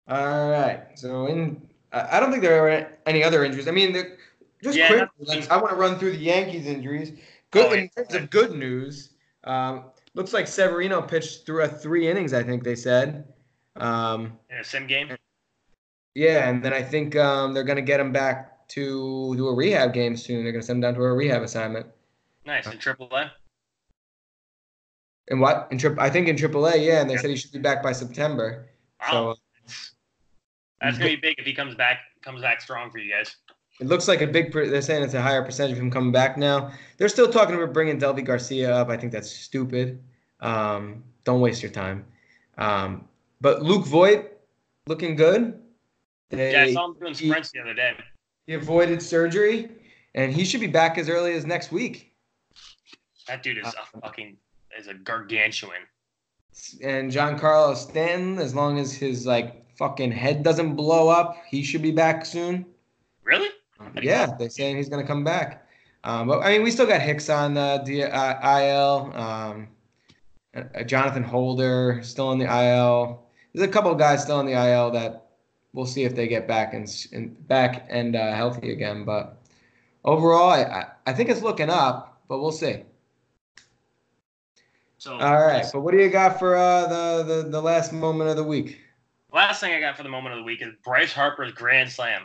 [0.07, 0.81] All right.
[0.95, 3.67] So in, I don't think there are any other injuries.
[3.67, 4.17] I mean, the,
[4.63, 4.99] just Yeah, quick.
[5.01, 7.11] nothing- let's- I want to run through the Yankees injuries.
[7.51, 9.13] Good Oh, in terms of good news.
[9.43, 12.33] Um, looks like Severino pitched through a three innings.
[12.33, 13.31] I think they said.
[13.81, 15.15] Um, In a sim game.
[16.15, 19.93] yeah, and then I think um, they're gonna get him back to do a rehab
[19.93, 20.43] game soon.
[20.43, 21.87] They're gonna send him down to a rehab assignment.
[22.45, 23.31] Nice in Triple A.
[25.29, 25.97] And what in trip?
[25.99, 27.01] I think in AAA, yeah.
[27.01, 28.67] And they said he should be back by September.
[29.01, 29.73] Wow, So
[30.81, 33.35] that's gonna be big if he comes back comes back strong for you guys.
[33.79, 34.51] It looks like a big.
[34.51, 36.71] They're saying it's a higher percentage of him coming back now.
[36.97, 38.89] They're still talking about bringing Deivi Garcia up.
[38.89, 40.03] I think that's stupid.
[40.41, 42.05] Um, don't waste your time.
[42.57, 43.07] Um,
[43.41, 44.31] but Luke Voit
[44.87, 45.59] looking good.
[46.29, 47.93] They, Yeah, I saw him doing he- sprints the other day.
[48.47, 49.69] he avoided surgery,
[50.15, 52.13] and he should be back as early as next week.
[53.27, 54.37] That dude is Uh, a fucking
[54.77, 55.81] is a gargantuan.
[56.83, 61.81] And Giancarlo Stanton, as long as his like fucking head doesn't blow up, he should
[61.81, 62.65] be back soon.
[63.23, 63.49] Really?
[64.01, 65.65] Yeah, they're saying he's going to come back.
[66.03, 69.11] Um, but I mean, we still got Hicks on uh, the uh, IL.
[69.15, 69.67] Um,
[70.55, 73.23] uh, Jonathan Holder still in the IL.
[73.53, 75.27] There's a couple of guys still in the IL that
[75.73, 79.05] we'll see if they get back and, and back and uh, healthy again.
[79.05, 79.37] But
[80.05, 82.83] overall, I, I, think it's looking up, but we'll see.
[84.97, 88.29] So All right, but what do you got for uh, the, the the last moment
[88.29, 88.81] of the week?
[89.31, 92.23] last thing I got for the moment of the week is Bryce Harper's grand slam.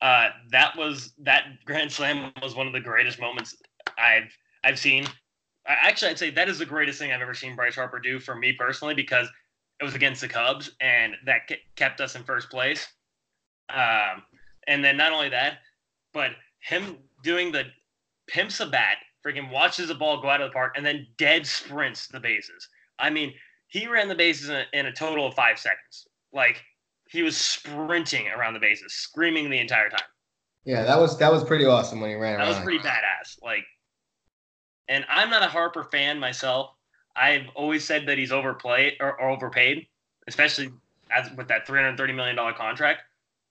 [0.00, 3.56] Uh, that was that grand slam was one of the greatest moments
[3.98, 5.06] I've I've seen.
[5.66, 8.34] Actually, I'd say that is the greatest thing I've ever seen Bryce Harper do for
[8.34, 9.28] me personally because
[9.82, 12.86] it was against the Cubs and that kept us in first place.
[13.68, 14.22] Um,
[14.68, 15.58] and then not only that,
[16.14, 17.64] but him doing the
[18.28, 21.44] pimps a bat, freaking watches the ball go out of the park and then dead
[21.46, 22.68] sprints the bases.
[23.00, 23.34] I mean,
[23.66, 26.06] he ran the bases in a, in a total of five seconds.
[26.32, 26.62] Like
[27.08, 30.00] he was sprinting around the bases, screaming the entire time.
[30.64, 32.48] Yeah, that was that was pretty awesome when he ran That around.
[32.54, 33.42] was pretty badass.
[33.42, 33.64] Like,
[34.86, 36.70] and I'm not a Harper fan myself.
[37.16, 39.86] I've always said that he's overplayed or, or overpaid,
[40.28, 40.70] especially
[41.10, 43.02] as with that 330 million dollar contract.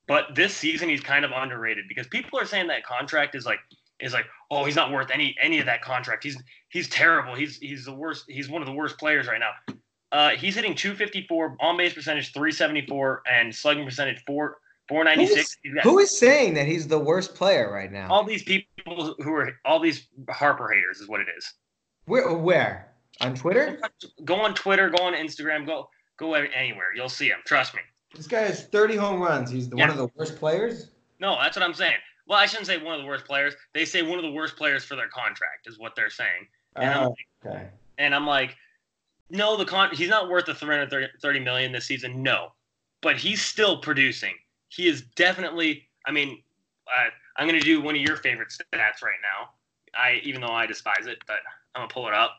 [0.07, 3.59] But this season he's kind of underrated because people are saying that contract is like
[3.99, 6.23] is like oh he's not worth any any of that contract.
[6.23, 7.35] He's he's terrible.
[7.35, 8.25] He's he's the worst.
[8.27, 9.75] He's one of the worst players right now.
[10.11, 14.57] Uh, he's hitting 254 on base percentage 374 and slugging percentage 4
[14.89, 15.57] 496.
[15.63, 18.09] He's got Who is saying that he's the worst player right now?
[18.11, 21.53] all these people who are all these Harper haters is what it is.
[22.05, 22.33] Where?
[22.33, 22.90] Where?
[23.21, 23.79] On Twitter?
[24.25, 26.93] Go on Twitter, go on Instagram, go go anywhere.
[26.95, 27.39] You'll see him.
[27.45, 27.81] Trust me.
[28.15, 29.49] This guy has 30 home runs.
[29.49, 30.89] He's the, one of the worst players.
[31.19, 31.95] No, that's what I'm saying.
[32.27, 33.53] Well, I shouldn't say one of the worst players.
[33.73, 36.47] They say one of the worst players for their contract is what they're saying.
[36.75, 37.67] And I'm Oh, okay.
[37.97, 38.55] and I'm like,
[39.29, 42.21] no, the con he's not worth the 330 million this season.
[42.21, 42.53] No,
[43.01, 44.33] but he's still producing.
[44.69, 45.87] He is definitely.
[46.05, 46.41] I mean,
[46.87, 49.49] uh, I'm gonna do one of your favorite stats right now.
[49.93, 51.37] I even though I despise it, but
[51.75, 52.37] I'm gonna pull it up.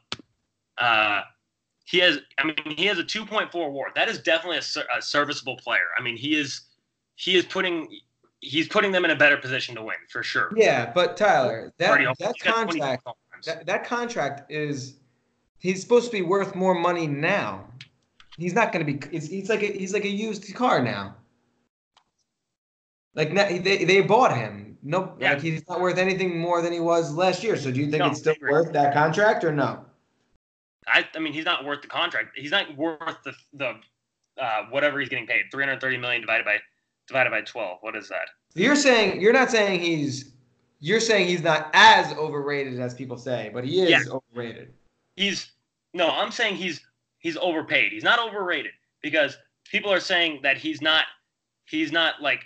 [0.83, 1.23] Uh,
[1.85, 2.19] he has.
[2.39, 3.93] I mean, he has a 2.4 WAR.
[3.95, 5.89] That is definitely a, a serviceable player.
[5.97, 6.63] I mean, he is.
[7.15, 7.89] He is putting.
[8.41, 10.51] He's putting them in a better position to win for sure.
[10.57, 13.07] Yeah, but Tyler, that that he's got 20 contract
[13.45, 14.95] that, that contract is
[15.59, 17.69] he's supposed to be worth more money now.
[18.37, 19.07] He's not going to be.
[19.11, 21.15] He's, he's like a, he's like a used car now.
[23.15, 24.79] Like now, they they bought him.
[24.83, 25.35] No, Yeah.
[25.35, 27.57] like he's not worth anything more than he was last year.
[27.57, 29.85] So do you think No, it's still worth that contract or no?
[30.87, 32.37] I, I mean, he's not worth the contract.
[32.37, 33.75] He's not worth the the
[34.41, 35.45] uh, whatever he's getting paid.
[35.51, 36.59] Three hundred thirty million divided by
[37.07, 37.79] divided by twelve.
[37.81, 38.29] What is that?
[38.55, 40.33] You're saying you're not saying he's.
[40.85, 44.01] You're saying he's not as overrated as people say, but he is Yeah.
[44.11, 44.73] overrated.
[45.15, 45.53] He's
[45.95, 46.09] no.
[46.11, 46.81] I'm saying he's
[47.19, 47.93] he's overpaid.
[47.93, 51.05] He's not overrated because people are saying that he's not.
[51.67, 52.41] He's not like.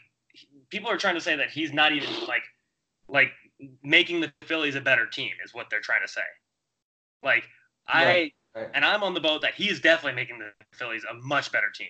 [0.69, 2.43] People are trying to say that he's not even like,
[3.09, 3.31] like
[3.83, 6.21] making the Phillies a better team is what they're trying to say.
[7.23, 7.45] Like
[7.89, 8.71] I Right, right.
[8.75, 11.71] and I'm on the boat that he is definitely making the Phillies a much better
[11.75, 11.89] team.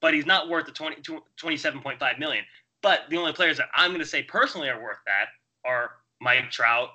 [0.00, 1.02] But he's not worth the 20,
[1.40, 2.44] 27.5 million.
[2.82, 5.26] But the only players that I'm going to say personally are worth that
[5.64, 6.88] are Mike Trout,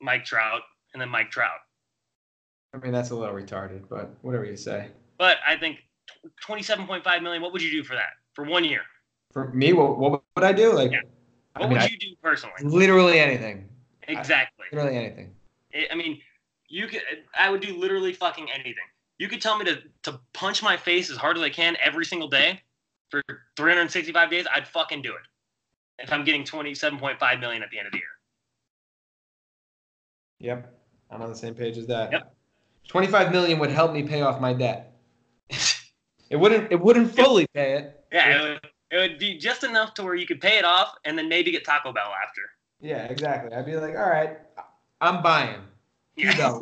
[0.00, 0.62] Mike Trout,
[0.92, 1.58] and then Mike Trout.
[2.74, 4.88] I mean, that's a little retarded, but whatever you say.
[5.16, 5.78] But I think
[6.46, 7.42] 27.5 million.
[7.42, 8.82] What would you do for that for one year?
[9.32, 10.72] For me, what, what would I do?
[10.74, 11.00] Like, Yeah.
[11.56, 12.54] I What mean, would I- you do personally?
[12.62, 13.68] literally anything.
[14.06, 14.66] Exactly.
[14.72, 15.34] Literally anything.
[15.74, 16.20] I I mean,
[16.68, 17.02] you could.
[17.38, 18.74] I would do literally fucking anything.
[19.18, 22.04] You could tell me to to punch my face as hard as I can every
[22.04, 22.62] single day
[23.10, 23.22] for
[23.56, 24.46] 365 days.
[24.54, 26.02] I'd fucking do it.
[26.02, 28.06] If I'm getting 27.5 million at the end of the year.
[30.38, 30.72] Yep.
[31.10, 32.12] I'm on the same page as that.
[32.12, 32.34] Yep.
[32.86, 34.96] 25 million would help me pay off my debt.
[36.30, 38.04] It wouldn't it wouldn't fully pay it.
[38.12, 40.94] yeah, it would, it would be just enough to where you could pay it off
[41.06, 42.42] and then maybe get Taco Bell after.
[42.82, 43.50] Yeah, exactly.
[43.56, 44.36] I'd be like, "All right,
[45.00, 45.60] I'm buying."
[46.18, 46.36] You Yeah.
[46.36, 46.60] know.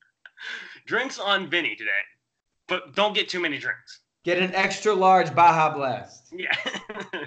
[0.86, 1.90] drinks on Vinny today,
[2.68, 4.00] but don't get too many drinks.
[4.24, 6.32] Get an extra large Baja Blast.
[6.32, 6.56] Yeah.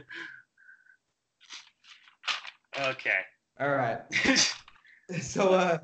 [2.79, 3.19] okay.
[3.59, 3.99] All right.
[5.21, 5.77] So uh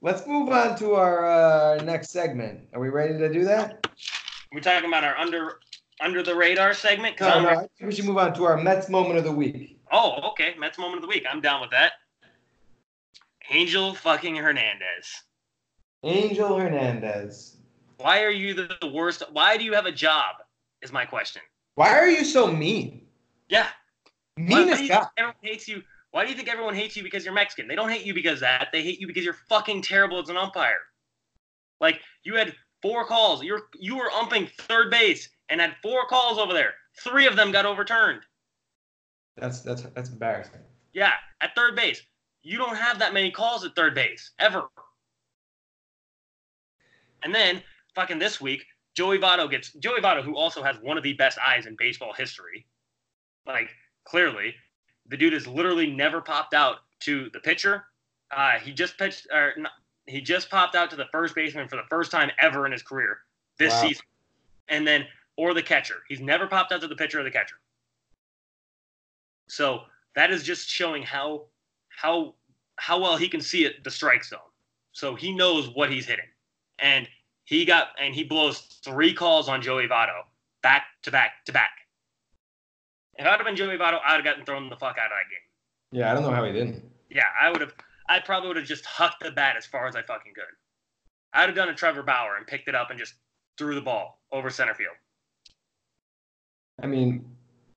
[0.00, 2.58] let's move on to our uh, next segment.
[2.74, 3.86] Are we ready to do that?
[4.52, 5.60] We're talking about our under
[6.00, 7.20] under the radar segment.
[7.20, 9.78] No, no, I think we should move on to our Mets moment of the week.
[9.92, 10.56] Oh, okay.
[10.58, 11.24] Mets moment of the week.
[11.30, 11.92] I'm down with that.
[13.50, 15.06] Angel fucking Hernandez.
[16.04, 17.56] Angel Hernandez.
[17.96, 19.22] Why are you the worst?
[19.32, 20.36] Why do you have a job?
[20.82, 21.42] Is my question.
[21.74, 23.06] Why are you so mean?
[23.48, 23.66] Yeah.
[24.36, 25.06] Why, why Meanest you guy.
[25.16, 25.82] everyone hates you?
[26.12, 27.66] Why do you think everyone hates you because you're Mexican?
[27.68, 28.68] They don't hate you because of that.
[28.72, 30.78] They hate you because you're fucking terrible as an umpire.
[31.80, 33.42] Like you had four calls.
[33.42, 36.74] You're you were umping third base and had four calls over there.
[37.02, 38.20] Three of them got overturned.
[39.36, 40.60] That's that's that's embarrassing.
[40.92, 42.02] Yeah, at third base.
[42.48, 44.62] You don't have that many calls at third base ever.
[47.22, 47.62] And then
[47.94, 51.36] fucking this week, Joey Votto gets Joey Votto, who also has one of the best
[51.46, 52.64] eyes in baseball history.
[53.46, 53.68] Like
[54.04, 54.54] clearly,
[55.10, 57.84] the dude has literally never popped out to the pitcher.
[58.34, 59.72] Uh, he just pitched, or not,
[60.06, 62.82] he just popped out to the first baseman for the first time ever in his
[62.82, 63.18] career
[63.58, 63.80] this Wow.
[63.82, 64.04] season,
[64.68, 65.06] and then
[65.36, 66.02] or the catcher.
[66.08, 67.56] He's never popped out to the pitcher or the catcher.
[69.50, 69.82] So
[70.14, 71.48] that is just showing how
[71.90, 72.36] how
[72.78, 74.38] how well he can see it the strike zone.
[74.92, 76.24] So he knows what he's hitting,
[76.78, 77.08] and
[77.44, 80.22] he got and he blows three calls on Joey Votto
[80.62, 81.70] back to back to back.
[83.16, 85.28] If I'd have been Joey Votto, I'd have gotten thrown the fuck out of that
[85.30, 86.00] game.
[86.00, 86.82] Yeah, I don't know how he didn't.
[87.10, 87.74] Yeah, I would have.
[88.08, 90.44] I probably would have just hucked the bat as far as I fucking could.
[91.32, 93.14] I'd have done a Trevor Bauer and picked it up and just
[93.58, 94.94] threw the ball over center field.
[96.82, 97.24] I mean,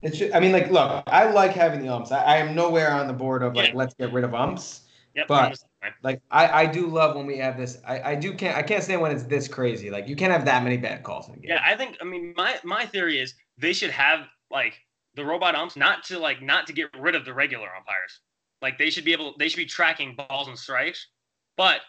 [0.02, 0.18] it's.
[0.18, 2.12] Just, I mean, like, look, I like having the umps.
[2.12, 3.76] I, I am nowhere on the board of like, Yeah.
[3.78, 4.82] let's get rid of umps.
[5.16, 5.28] Yep.
[5.28, 5.90] But- I'm the same way.
[6.04, 7.78] Like, I, I do love when we have this.
[7.88, 8.58] I, I do can't.
[8.58, 9.90] I can't stand when it's this crazy.
[9.90, 11.50] Like, you can't have that many bad calls in a game.
[11.52, 11.98] yeah, I think.
[12.02, 14.74] I mean, my my theory is they should have like
[15.16, 18.20] the robot umps, not to like not to get rid of the regular umpires.
[18.62, 19.36] Like they should be able.
[19.40, 21.08] They should be tracking balls and strikes,
[21.58, 21.80] but.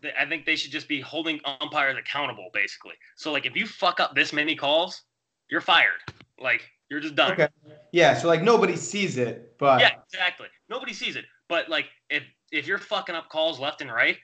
[0.00, 2.94] they- I think they should just be holding umpires accountable, basically.
[3.16, 5.02] So, like, if you fuck up this many calls,
[5.50, 5.98] you're fired.
[6.40, 7.32] Like, you're just done.
[7.32, 7.48] Okay.
[7.90, 8.14] Yeah.
[8.14, 10.46] So like nobody sees it, but Yeah, exactly.
[10.68, 11.24] Nobody sees it.
[11.48, 14.16] But like if if you're fucking up calls left and right,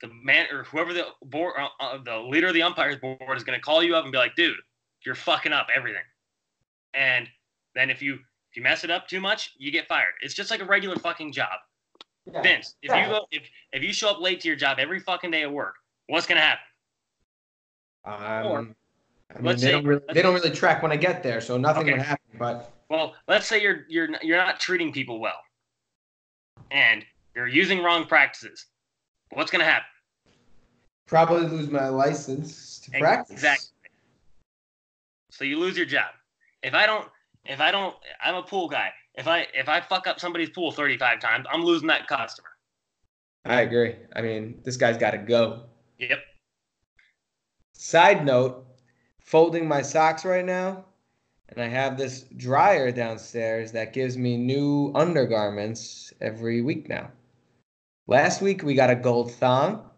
[0.00, 3.44] the man or whoever the board uh, uh, the leader of the umpires board is
[3.44, 4.56] going to call you up and be like, "Dude,
[5.04, 6.02] you're fucking up everything."
[6.94, 7.28] And
[7.74, 8.14] then if you
[8.50, 10.12] if you mess it up too much, you get fired.
[10.22, 11.52] It's just like a regular fucking job.
[12.26, 12.42] Yeah.
[12.42, 13.06] Vince, if Yeah.
[13.06, 13.42] you go if
[13.72, 15.76] if you show up late to your job every fucking day at work,
[16.08, 16.64] what's going to happen?
[18.04, 18.76] Or, Um,
[19.30, 21.40] I mean, let's they say- don't really, they don't really track when I get there,
[21.40, 21.92] so nothing Okay.
[21.92, 22.38] would happen.
[22.38, 25.40] But Well, let's say you're you're you're not treating people well,
[26.70, 28.66] and you're using wrong practices.
[29.30, 29.86] What's going to happen?
[31.12, 33.34] probably lose my license to Ex- practice.
[33.34, 33.68] Exactly.
[35.30, 36.10] So you lose your job.
[36.62, 37.06] If I don't,
[37.44, 38.90] if I don't, I'm a pool guy.
[39.14, 42.48] If I if I fuck up somebody's pool 35 times, I'm losing that customer.
[43.44, 43.96] I agree.
[44.16, 45.64] I mean, this guy's got to go.
[45.98, 46.18] Yep.
[47.74, 48.64] Side note,
[49.20, 50.84] folding my socks right now,
[51.50, 57.10] and I have this dryer downstairs that gives me new undergarments every week now.
[58.06, 59.88] Last week we got a gold thong.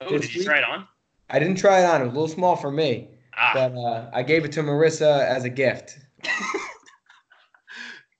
[0.00, 0.86] Oh, This did you week- try it on?
[1.28, 4.10] I didn't try it on; it was a little small for me, Ah, but uh,
[4.12, 5.96] I gave it to Marissa as a gift.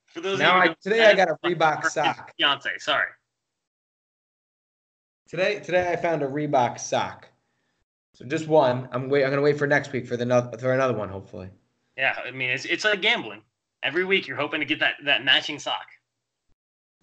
[0.06, 2.32] for those now I, today I got a Reebok sock.
[2.36, 3.08] Fiance, sorry.
[5.28, 7.28] Today today I found a Reebok sock.
[8.14, 8.88] So just one.
[8.92, 9.24] I'm wait.
[9.24, 11.48] I'm gonna wait for next week for the for another one, hopefully.
[11.96, 13.42] Yeah, I mean it's it's like gambling.
[13.82, 15.86] Every week you're hoping to get that that matching sock.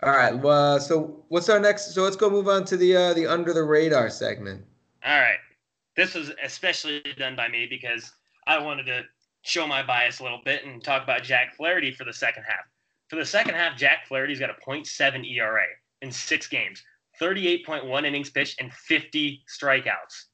[0.03, 0.37] All right.
[0.37, 1.93] Well, so what's our next?
[1.93, 4.63] So let's go move on to the uh, the under the radar segment.
[5.05, 5.39] All right.
[5.95, 8.11] This was especially done by me because
[8.45, 9.03] I wanted to
[9.41, 12.65] show my bias a little bit and talk about Jack Flaherty for the second half.
[13.09, 15.65] For the second half, Jack Flaherty's got a .7 ERA
[16.01, 16.83] in six games,
[17.21, 20.25] 38.1 innings pitched, and 50 strikeouts.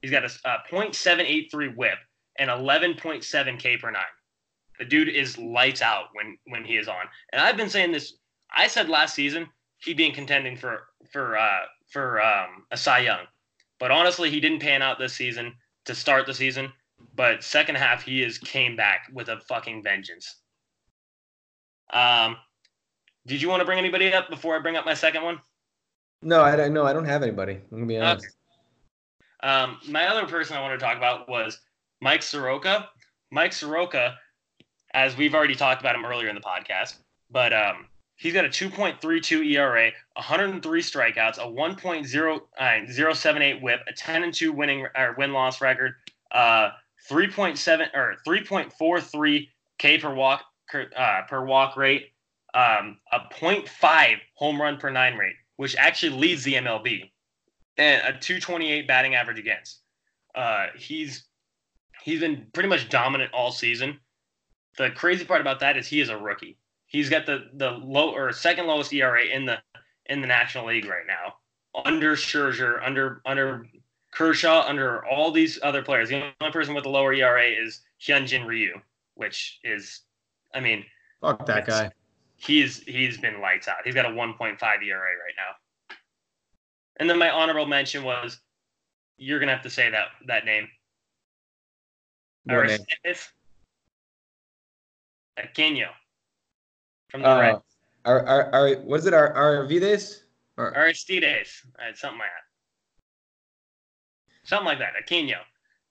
[0.00, 1.98] He's got a, a .783 WHIP
[2.38, 4.02] and 11.7 K per nine.
[4.78, 7.04] The dude is lights out when when he is on.
[7.32, 8.14] And I've been saying this.
[8.54, 13.00] I said last season he'd be in contending for for uh, for um, a Cy
[13.00, 13.26] Young.
[13.78, 15.54] But honestly, he didn't pan out this season
[15.86, 16.72] to start the season.
[17.14, 20.36] But second half, he is came back with a fucking vengeance.
[21.92, 22.36] Um,
[23.26, 25.40] did you want to bring anybody up before I bring up my second one?
[26.22, 26.72] No, I don't.
[26.72, 27.54] No, I don't have anybody.
[27.54, 28.36] I'm gonna be honest.
[29.42, 31.60] Um, my other person I want to talk about was
[32.02, 32.90] Mike Soroka.
[33.30, 34.18] Mike Soroka,
[34.92, 36.96] as we've already talked about him earlier in the podcast,
[37.30, 37.86] but um,
[38.20, 44.86] he's got a 2.32 ERA, 103 strikeouts, a 1.078 WHIP, a 10 and 2 winning
[44.96, 45.94] or win loss record,
[46.30, 46.70] uh,
[47.10, 50.44] 3.7 or 3.43 K per walk
[50.96, 52.12] uh, per walk rate,
[52.54, 57.10] um, a 0.5 home run per nine rate, which actually leads the MLB
[57.78, 59.80] and a 228 batting average against.
[60.34, 61.24] Uh, he's
[62.04, 63.98] he's been pretty much dominant all season.
[64.76, 66.59] The crazy part about that is he is a rookie.
[66.90, 69.58] He's got the the low or second lowest ERA in the
[70.06, 71.36] in the National League right now,
[71.84, 73.64] under Scherzer, under under
[74.10, 76.08] Kershaw, under all these other players.
[76.08, 78.80] The only person with a lower ERA is Hyunjin Ryu,
[79.14, 80.00] which is,
[80.52, 80.84] I mean,
[81.20, 81.92] Fuck that guy.
[82.38, 83.76] he's he's been lights out.
[83.84, 85.96] He's got a 1.5 ERA right now.
[86.96, 88.40] And then my honorable mention was,
[89.16, 90.66] you're gonna have to say that that name.
[92.48, 93.28] Aristides
[95.38, 95.90] Aquino
[97.10, 97.62] from the Uh, Reds.
[98.04, 99.14] Ar, ar, ar, what is it?
[99.14, 100.22] Ar, Arvides?
[100.56, 102.44] Or, Aristides, uh, something like that.
[104.48, 104.94] Something like that.
[104.94, 105.38] Aquino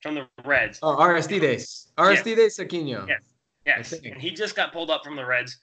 [0.02, 0.80] from the Reds.
[0.82, 1.92] oh, Aristides.
[1.98, 3.08] Aristides Aquino.
[3.08, 3.24] Yes.
[3.66, 5.58] Yes, and he just got pulled up from the Reds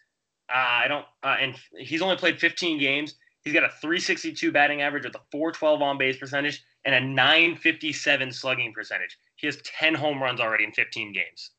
[0.49, 0.53] Uh,
[0.85, 3.17] I don't, uh, and he's only played 15 games.
[3.43, 8.31] He's got a 362 batting average with a 412 on base percentage and a 957
[8.33, 9.19] slugging percentage.
[9.35, 11.51] He has 10 home runs already in 15 games.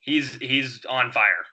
[0.00, 1.46] He's he's on fire.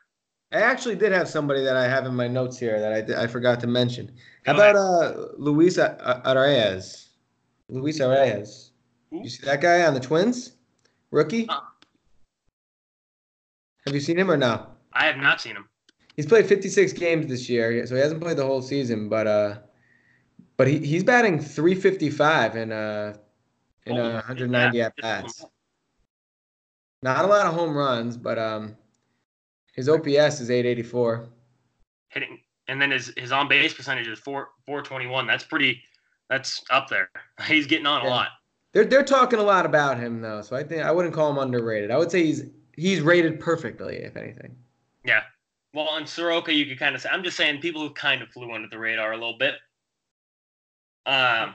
[0.51, 3.27] I actually did have somebody that I have in my notes here that I, I
[3.27, 4.11] forgot to mention.
[4.45, 7.09] How about uh, Luis A- A- Arraez?
[7.69, 8.69] Luis Arraez.
[9.11, 9.23] Who?
[9.23, 10.53] You see that guy on the Twins?
[11.11, 11.49] Rookie?
[11.49, 11.59] Uh-uh.
[13.85, 14.67] Have you seen him or no?
[14.93, 15.67] I have not seen him.
[16.15, 19.57] He's played 56 games this year, so he hasn't played the whole season, but uh,
[20.55, 23.17] but he, he's batting 355 in uh
[23.85, 24.85] in Oh, uh, 190 yeah.
[24.87, 25.45] at bats.
[27.03, 28.75] Not a lot of home runs, but um,
[29.77, 31.29] his OPS is 884.
[32.09, 35.25] Hitting, and then his his on base percentage is four 421.
[35.25, 35.81] That's pretty.
[36.29, 37.09] That's up there.
[37.47, 38.29] He's getting on a lot.
[38.73, 41.37] They're they're talking a lot about him though, so I think I wouldn't call him
[41.37, 41.91] underrated.
[41.91, 42.43] I would say he's
[42.75, 44.55] he's rated perfectly, if anything.
[45.05, 45.21] Yeah.
[45.73, 47.09] Well, on Soroka, you could kind of say.
[47.09, 49.55] I'm just saying people who kind of flew under the radar a little bit.
[51.05, 51.53] Um.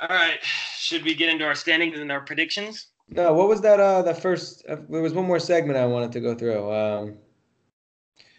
[0.00, 0.38] All right.
[0.42, 2.88] Should we get into our standings and our predictions?
[3.08, 3.78] No, what was that?
[3.80, 4.64] Uh, the first.
[4.68, 6.72] Uh, there was one more segment I wanted to go through.
[6.72, 7.18] Um,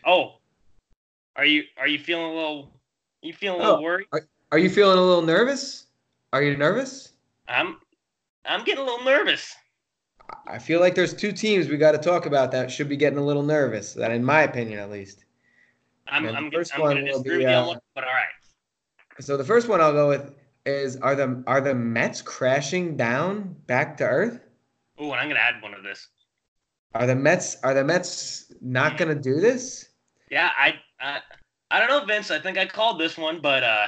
[0.06, 0.36] Oh,
[1.36, 2.80] are you are you feeling a little?
[3.22, 3.82] You feeling a little Oh.
[3.82, 4.08] worried?
[4.52, 5.88] are you feeling a little nervous?
[6.34, 7.14] Are you nervous?
[7.48, 7.78] I'm
[8.46, 9.56] I'm getting a little nervous.
[10.48, 13.20] I feel like there's two teams we got to talk about that should be getting
[13.20, 13.94] a little nervous.
[13.94, 15.26] That, in my opinion, at least.
[16.08, 18.26] I'm I'm, first I'm one will be, with you on uh, one, but all right.
[19.20, 20.34] So the first one I'll go with
[20.66, 24.47] is are the are the Mets crashing down back to earth?
[24.98, 26.08] Oh, and I'm gonna add one of this.
[26.96, 29.90] Are the Mets are the Mets not gonna do this?
[30.32, 31.20] Yeah, I I,
[31.72, 32.32] I don't know, Vince.
[32.32, 33.88] I think I called this one, but uh,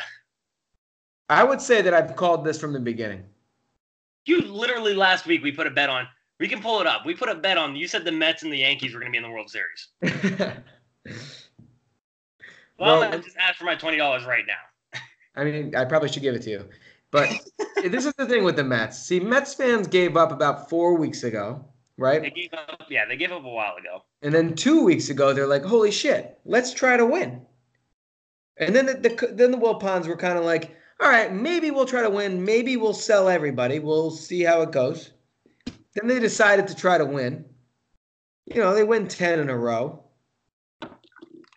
[1.29, 3.23] I would say that I've called this from the beginning.
[4.25, 6.07] you literally last week we put a bet on.
[6.39, 7.05] We can pull it up.
[7.05, 7.75] We put a bet on.
[7.75, 9.87] You said the Mets and the Yankees were gonna be in the World Series.
[12.77, 14.99] Well, Well, I'm just ask for my twenty dollars right now.
[15.35, 16.65] I mean, I probably should give it to you.
[17.11, 17.29] But
[17.81, 19.01] this is the thing with the Mets.
[19.01, 21.65] See, Mets fans gave up about four weeks ago,
[21.97, 22.21] right?
[22.21, 22.83] They gave up.
[22.89, 24.03] Yeah, they gave up a while ago.
[24.21, 27.41] And then two weeks ago, they're like, "Holy shit, let's try to win."
[28.57, 31.85] And then the, the then the Wilpons were kind of like, "All right, maybe we'll
[31.85, 32.43] try to win.
[32.43, 33.79] Maybe we'll sell everybody.
[33.79, 35.11] We'll see how it goes."
[35.95, 37.45] Then they decided to try to win.
[38.45, 40.03] You know, they win ten in a row.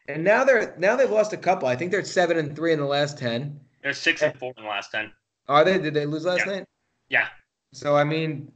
[0.08, 1.68] And now they're now they've lost a couple.
[1.68, 3.60] I think they're seven and three in the last ten.
[3.82, 5.12] They're six and four in the last ten.
[5.48, 5.78] Are they?
[5.78, 6.52] Did they lose last Yeah.
[6.52, 6.64] night?
[7.08, 7.28] Yeah.
[7.72, 8.52] So I mean,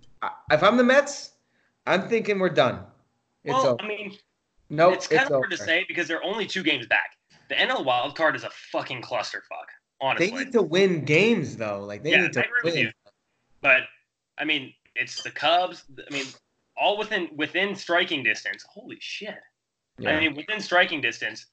[0.51, 1.32] if I'm the Mets,
[1.87, 2.84] I'm thinking we're done.
[3.45, 3.82] It's well, over.
[3.82, 4.16] I mean,
[4.68, 5.34] Nope, it's kind of over.
[5.43, 7.16] hard to say because they're only two games back.
[7.49, 9.68] The NL wild card is a fucking clusterfuck.
[10.01, 11.80] Honestly, They need to win games though.
[11.84, 12.84] Like they Yeah, need to I agree with win.
[12.87, 12.93] you.
[13.61, 13.82] but
[14.39, 15.84] I mean, it's the Cubs.
[15.99, 16.26] I mean,
[16.76, 18.64] all within within striking distance.
[18.68, 19.34] Holy shit!
[19.99, 20.11] Yeah.
[20.11, 21.47] I mean, within striking distance,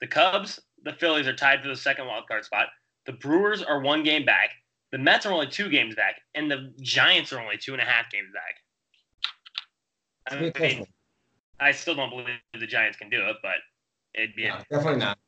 [0.00, 2.66] the Cubs, the Phillies are tied for the second wild card spot.
[3.06, 4.50] The Brewers are one game back.
[4.94, 7.84] The Mets are only two games back, and the Giants are only two and a
[7.84, 8.54] half games back.
[10.30, 10.86] I a mean.
[11.58, 13.56] I still don't believe the Giants can do it, but
[14.14, 15.18] it'd be No, definitely not.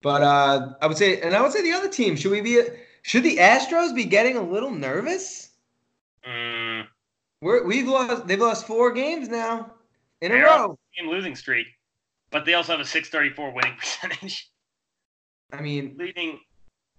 [0.00, 2.62] But uh, I would say, and I would say the other team should we be?
[3.02, 5.50] Should the Astros be getting a little nervous?
[6.24, 6.86] mm,
[7.40, 8.28] We're, we've lost.
[8.28, 9.72] They've lost four games now
[10.20, 10.78] in a They're on row.
[10.96, 11.66] game losing streak,
[12.30, 14.48] but they also have a 634 winning percentage.
[15.52, 16.38] I mean, Leading,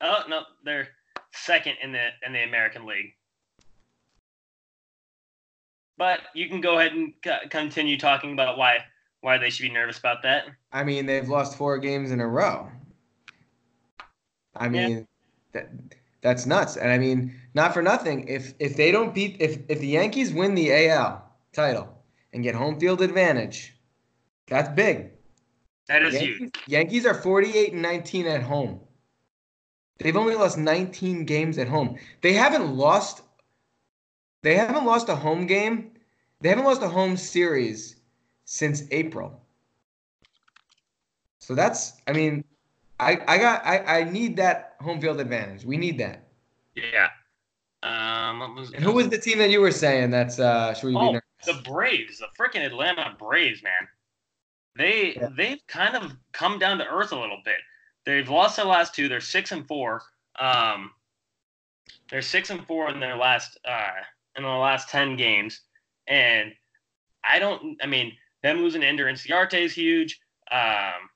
[0.02, 0.90] oh no, they're
[1.34, 3.14] second in the in the American League.
[5.98, 8.80] But you can go ahead and c- continue talking about why
[9.22, 10.46] why they should be nervous about that.
[10.72, 12.70] I mean, they've lost four games in a row.
[14.56, 14.70] I Yeah.
[14.70, 15.08] mean,
[15.54, 15.70] that
[16.22, 16.78] that's nuts.
[16.78, 18.28] And I mean, not for nothing.
[18.28, 21.24] If if they don't beat, if if the Yankees win the AL
[21.54, 22.04] title
[22.34, 23.74] and get home field advantage,
[24.48, 25.12] that's big.
[25.88, 26.54] That is Yankees, huge.
[26.68, 28.80] Yankees are 48 and 19 at home.
[30.00, 31.98] They've only lost 19 games at home.
[32.22, 33.22] They haven't lost.
[34.42, 35.92] They haven't lost a home game.
[36.42, 37.98] They haven't lost a home series
[38.46, 39.40] since April.
[41.40, 42.02] So that's.
[42.08, 42.44] I mean,
[43.00, 45.64] I I got I I need that home field advantage.
[45.66, 46.28] We need that.
[46.76, 47.10] Yeah.
[47.84, 50.94] Um, was, And who was the team that you were saying that's uh should we
[50.94, 51.22] be Oh, nervous?
[51.46, 53.88] the Braves, the freaking Atlanta Braves, man.
[54.76, 55.30] They Yeah.
[55.36, 57.60] they've kind of come down to earth a little bit.
[58.06, 59.08] They've lost their last two.
[59.08, 60.04] They're six and four.
[60.40, 60.92] Um,
[62.10, 64.02] they're six and four in their last uh
[64.36, 65.62] in the last ten games,
[66.08, 66.54] and
[67.24, 67.78] I don't.
[67.82, 70.20] I mean, them losing Ender Inciarte is huge.
[70.52, 71.10] Um,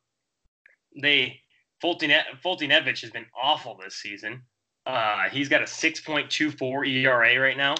[1.01, 1.41] they
[1.81, 2.11] Fulton
[2.43, 4.41] Foltynewicz has been awful this season.
[4.85, 7.75] Uh, he's got a 6.24 ERA right now.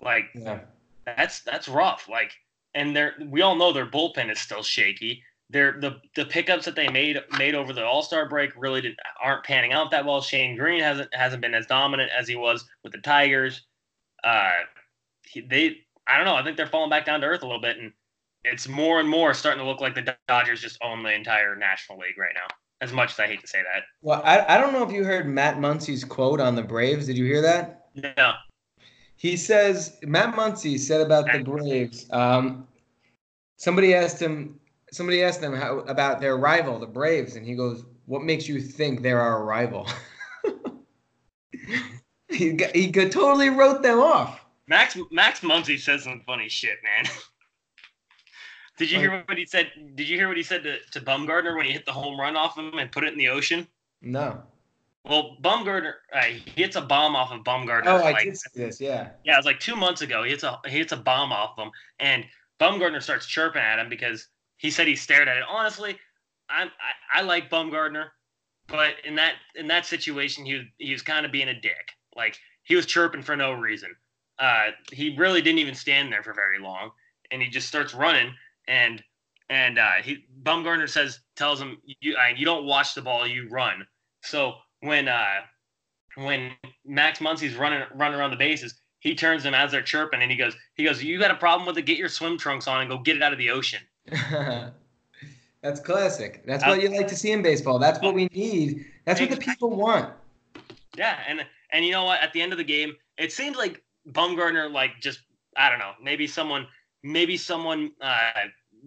[0.00, 0.60] Like Yeah.
[1.04, 2.08] that's that's rough.
[2.08, 2.32] Like,
[2.74, 5.22] and they're we all know their bullpen is still shaky.
[5.48, 8.96] They're, the the pickups that they made made over the All Star break really did,
[9.22, 10.20] aren't panning out that well.
[10.20, 13.62] Shane Greene hasn't hasn't been as dominant as he was with the Tigers.
[14.24, 14.50] Uh,
[15.22, 15.76] he, they
[16.08, 16.34] I don't know.
[16.34, 17.92] I think they're falling back down to earth a little bit, and
[18.42, 21.98] it's more and more starting to look like the Dodgers just own the entire National
[21.98, 22.46] League right now.
[22.80, 23.84] As much as I hate to say that.
[24.02, 27.06] Well, I, I don't know if you heard Matt Muncy's quote on the Braves.
[27.06, 27.86] Did you hear that?
[27.94, 28.32] No.
[29.16, 32.06] He says Matt Muncy said about the Braves.
[32.10, 32.66] Um,
[33.56, 34.60] somebody asked him.
[34.92, 38.60] Somebody asked them how about their rival, the Braves, and he goes, "What makes you
[38.60, 39.88] think they're our rival?"
[42.28, 44.44] he got, he could, totally wrote them off.
[44.68, 47.12] Max Max Muncy says some funny shit, man.
[48.78, 49.70] Did you hear what he said?
[49.94, 52.36] Did you hear what he said to, to Bumgarner when he hit the home run
[52.36, 53.66] off him and put it in the ocean?
[54.02, 54.42] No.
[55.04, 57.86] Well, Bumgarner, uh, he hits a bomb off of Bumgarner.
[57.86, 58.80] Oh, I like, did see this.
[58.80, 59.10] Yeah.
[59.24, 60.24] Yeah, it was like two months ago.
[60.24, 61.70] He hits a he hits a bomb off him,
[62.00, 62.24] and
[62.60, 65.44] Bumgarner starts chirping at him because he said he stared at it.
[65.48, 65.98] Honestly,
[66.48, 68.08] I'm, I I like Bumgarner,
[68.68, 71.92] but in that in that situation, he was he was kind of being a dick.
[72.16, 73.94] Like he was chirping for no reason.
[74.38, 76.90] Uh, he really didn't even stand there for very long,
[77.30, 78.32] and he just starts running
[78.68, 79.02] and
[79.48, 83.48] and uh, he Bumgarner says tells him you uh, you don't watch the ball, you
[83.48, 83.86] run.
[84.22, 85.40] So when uh,
[86.16, 86.52] when
[86.84, 90.36] Max Muncy's running running around the bases, he turns them as they're chirping, and he
[90.36, 91.82] goes he goes you got a problem with it?
[91.82, 93.80] Get your swim trunks on and go get it out of the ocean.
[95.62, 96.44] That's classic.
[96.46, 97.78] That's what you like to see in baseball.
[97.78, 98.86] That's what we need.
[99.04, 100.12] That's what the people want.
[100.96, 102.20] Yeah, and and you know what?
[102.20, 103.82] At the end of the game, it seems like
[104.12, 105.20] Bumgarner like just
[105.56, 106.66] I don't know, maybe someone
[107.02, 108.30] maybe someone uh,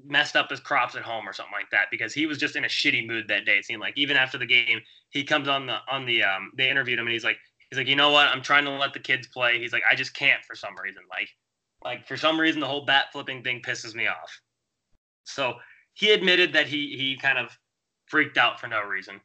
[0.05, 2.65] messed up his crops at home or something like that because he was just in
[2.65, 3.57] a shitty mood that day.
[3.57, 6.69] It seemed like even after the game, he comes on the on the um, they
[6.69, 7.37] interviewed him and he's like
[7.69, 9.59] he's like you know what I'm trying to let the kids play.
[9.59, 11.03] He's like I just can't for some reason.
[11.09, 11.29] Like
[11.83, 14.41] like for some reason the whole bat flipping thing pisses me off.
[15.33, 15.55] So
[15.93, 17.57] he admitted that he he kind of
[18.05, 19.21] freaked out for no reason.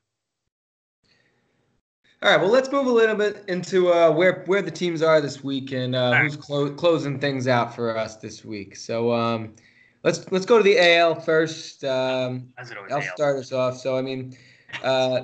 [2.23, 5.21] All right, well, let's move a little bit into uh, where where the teams are
[5.21, 8.77] this week and uh, who's clo- closing things out for us this week.
[8.77, 9.55] So um,
[10.05, 11.85] let's let's go to the AL first.
[11.85, 12.49] Um,
[12.91, 13.77] I'll start us off.
[13.77, 14.35] So I mean,
[14.83, 15.23] uh,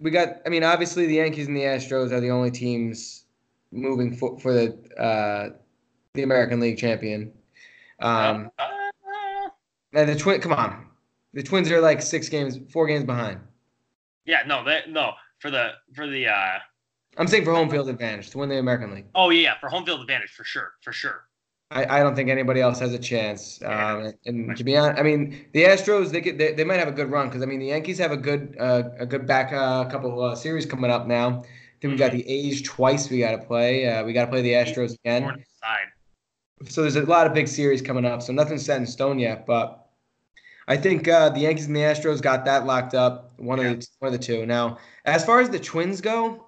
[0.00, 0.38] we got.
[0.44, 3.24] I mean, obviously the Yankees and the Astros are the only teams
[3.70, 5.50] moving for for the uh,
[6.14, 7.32] the American League champion.
[8.00, 8.50] Um,
[9.92, 10.40] and the twin.
[10.40, 10.86] Come on,
[11.32, 13.40] the Twins are like six games, four games behind.
[14.24, 16.28] Yeah, no, they no for the for the.
[16.28, 16.58] uh
[17.18, 19.06] I'm saying for home field advantage to win the American League.
[19.14, 21.24] Oh yeah, for home field advantage for sure, for sure.
[21.70, 23.58] I, I don't think anybody else has a chance.
[23.62, 23.92] Yeah.
[23.92, 26.88] Um, and to be honest, I mean the Astros they could they, they might have
[26.88, 29.52] a good run because I mean the Yankees have a good uh, a good back
[29.52, 31.42] uh, couple uh, series coming up now.
[31.80, 32.18] Then we got mm-hmm.
[32.18, 33.88] the A's twice we got to play.
[33.88, 35.44] Uh, we got to play the Astros again.
[36.68, 38.22] So there's a lot of big series coming up.
[38.22, 39.81] So nothing's set in stone yet, but
[40.68, 43.32] I think uh, the Yankees and the Astros got that locked up.
[43.38, 43.70] One yeah.
[43.70, 44.46] of the one of the two.
[44.46, 46.46] Now, as far as the Twins go,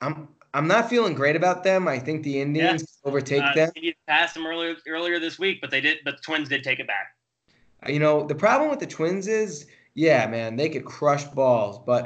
[0.00, 1.86] I'm I'm not feeling great about them.
[1.86, 3.08] I think the Indians yeah.
[3.08, 3.70] overtake uh, them.
[3.76, 5.98] You passed them earlier earlier this week, but they did.
[6.04, 7.14] But the Twins did take it back.
[7.88, 12.04] You know the problem with the Twins is, yeah, man, they could crush balls, but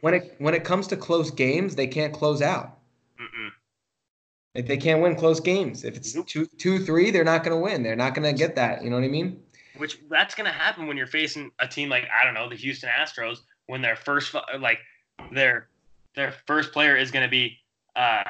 [0.00, 2.78] when it when it comes to close games, they can't close out.
[3.20, 3.50] Mm-mm.
[4.54, 7.62] If they can't win close games, if it's two two three, they're not going to
[7.62, 7.82] win.
[7.82, 8.82] They're not going to get that.
[8.82, 9.40] You know what I mean?
[9.78, 12.56] Which that's going to happen when you're facing a team like I don't know the
[12.56, 14.78] Houston Astros when their first like
[15.32, 15.68] their
[16.14, 17.56] their first player is going to be
[17.96, 18.22] uh,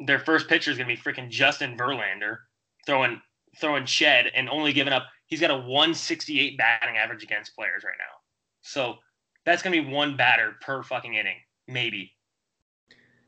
[0.00, 2.38] their first pitcher is going to be freaking Justin Verlander
[2.86, 3.20] throwing
[3.60, 5.06] throwing shed and only giving up.
[5.26, 8.20] He's got a 168 batting average against players right now.
[8.62, 8.96] So
[9.44, 11.36] that's going to be one batter per fucking inning,
[11.66, 12.12] maybe.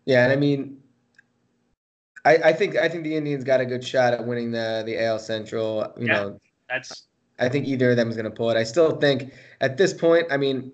[0.05, 0.79] Yeah, and I mean,
[2.25, 5.03] I, I think I think the Indians got a good shot at winning the the
[5.05, 5.93] AL Central.
[5.99, 7.08] You yeah, know, that's.
[7.39, 8.57] I think either of them is going to pull it.
[8.57, 10.73] I still think at this point, I mean,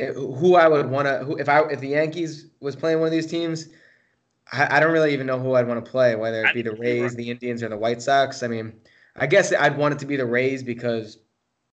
[0.00, 3.12] eh, who I would want to, if I if the Yankees was playing one of
[3.12, 3.68] these teams,
[4.52, 6.74] I, I don't really even know who I'd want to play, whether it be the
[6.76, 8.42] Rays, the Indians, or the White Sox.
[8.42, 8.72] I mean,
[9.16, 11.18] I guess I'd want it to be the Rays because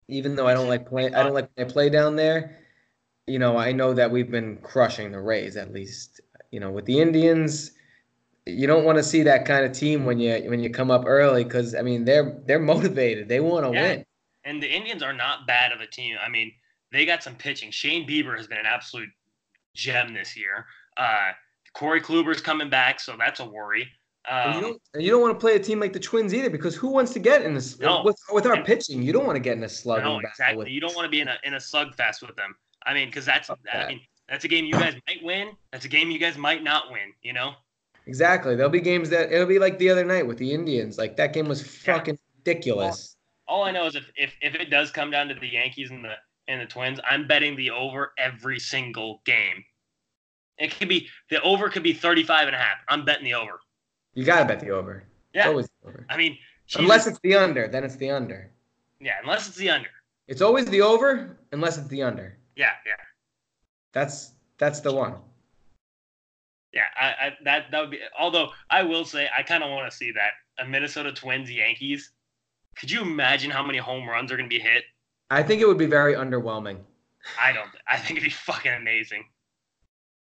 [0.08, 2.58] even though I don't like play, I don't like when play down there.
[3.26, 6.20] You know, I know that we've been crushing the Rays at least.
[6.52, 7.72] You know, with the Indians,
[8.46, 11.04] you don't want to see that kind of team when you when you come up
[11.06, 13.28] early because I mean they're they're motivated.
[13.28, 13.88] They want to yeah.
[13.88, 14.04] win.
[14.44, 16.16] And the Indians are not bad of a team.
[16.24, 16.52] I mean,
[16.92, 17.72] they got some pitching.
[17.72, 19.08] Shane Bieber has been an absolute
[19.74, 20.66] gem this year.
[20.96, 21.32] Uh,
[21.74, 23.88] Corey Kluber's coming back, so that's a worry.
[24.30, 26.76] Um, you don't you don't want to play a team like the Twins either because
[26.76, 29.02] who wants to get in this no, with, with our and, pitching?
[29.02, 30.02] You don't want to get in a slug.
[30.02, 30.56] No, exactly.
[30.56, 32.54] With, you don't want to be in a in a slugfest with them.
[32.84, 33.78] I mean, because that's okay.
[33.78, 35.50] I mean that's a game you guys might win.
[35.72, 37.12] That's a game you guys might not win.
[37.22, 37.52] You know.
[38.06, 38.54] Exactly.
[38.54, 40.96] There'll be games that it'll be like the other night with the Indians.
[40.98, 43.16] Like that game was fucking ridiculous.
[43.48, 46.04] All I know is if, if if it does come down to the Yankees and
[46.04, 46.14] the
[46.48, 49.64] and the Twins, I'm betting the over every single game.
[50.58, 52.78] It could be the over could be 35 and a half.
[52.88, 53.60] I'm betting the over.
[54.14, 55.04] You gotta bet the over.
[55.34, 55.48] It's Yeah.
[55.48, 56.06] always the over.
[56.08, 56.38] I mean,
[56.76, 58.50] Unless it's the under, then it's the under.
[59.00, 59.88] yeah, unless it's the under.
[60.26, 62.38] It's always the over unless it's the under.
[62.56, 62.94] Yeah, yeah.
[63.92, 65.16] That's that's the one.
[66.76, 68.00] Yeah, I, I that that would be.
[68.18, 72.10] Although I will say, I kind of want to see that a Minnesota Twins Yankees.
[72.76, 74.84] Could you imagine how many home runs are going to be hit?
[75.30, 76.78] I think it would be very underwhelming.
[77.40, 77.70] I don't.
[77.88, 79.24] I think it'd be fucking amazing.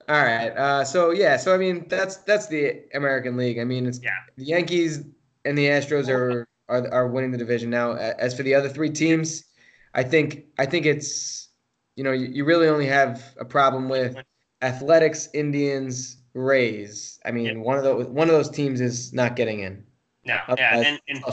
[0.08, 0.50] All right.
[0.50, 1.38] Uh, so yeah.
[1.38, 3.58] So I mean, that's that's the American League.
[3.58, 4.10] I mean, it's Yeah.
[4.36, 5.04] the Yankees
[5.46, 7.92] and the Astros are are are winning the division now.
[7.94, 9.42] As for the other three teams,
[9.94, 11.48] I think I think it's
[11.96, 14.16] you know you, you really only have a problem with
[14.62, 17.18] Athletics, Indians, Rays.
[17.24, 17.54] I mean, Yeah.
[17.54, 19.84] one of those one of those teams is not getting in.
[20.24, 21.24] No, yeah, and, and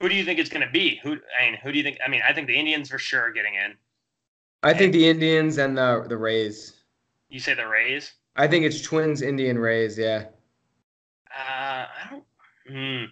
[0.00, 1.00] who do you think it's going to be?
[1.02, 1.98] Who I mean, who do you think?
[2.04, 3.74] I mean, I think the Indians for sure are getting in.
[4.62, 6.74] I think the Indians and the the Rays.
[7.28, 8.12] You say the Rays?
[8.36, 9.98] I think it's Twins, Indian, Rays.
[9.98, 10.26] Yeah.
[11.30, 12.24] Uh, I don't.
[12.68, 13.04] Hmm.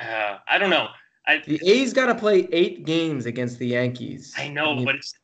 [0.00, 0.88] Uh, I don't know.
[1.26, 4.34] I The A's got to play eight games against the Yankees.
[4.36, 5.14] I know, mean, but it's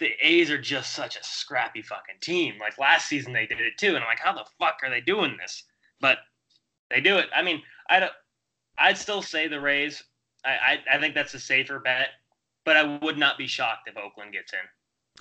[0.00, 2.54] the A's are just such a scrappy fucking team.
[2.58, 5.00] Like last season they did it too, and I'm like, how the fuck are they
[5.00, 5.62] doing this?
[6.00, 6.18] But
[6.90, 7.26] they do it.
[7.34, 8.12] I mean, I don't.
[8.78, 10.02] I'd still say the Rays.
[10.44, 12.08] I, I I think that's a safer bet,
[12.64, 14.58] but I would not be shocked if Oakland gets in.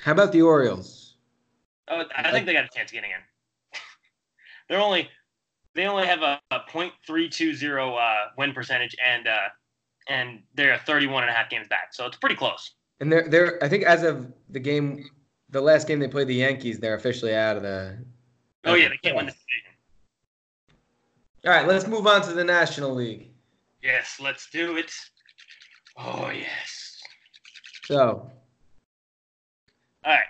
[0.02, 1.18] How about the Orioles?
[1.90, 3.22] Oh, I think they got a chance of getting in.
[4.70, 5.10] They're only
[5.76, 9.50] they only have a, a .320 uh, win percentage, and uh,
[10.08, 12.74] and they're 31 and a half games back, so it's pretty close.
[13.00, 15.06] And they're they're I think as of the game,
[15.50, 17.98] the last game they played the Yankees, they're officially out of the.
[18.66, 19.70] Oh yeah, they can't win the division.
[21.46, 23.32] All right, let's move on to the National League.
[23.82, 24.92] Yes, let's do it.
[25.98, 26.98] Oh yes.
[27.86, 28.30] So
[30.06, 30.24] All right.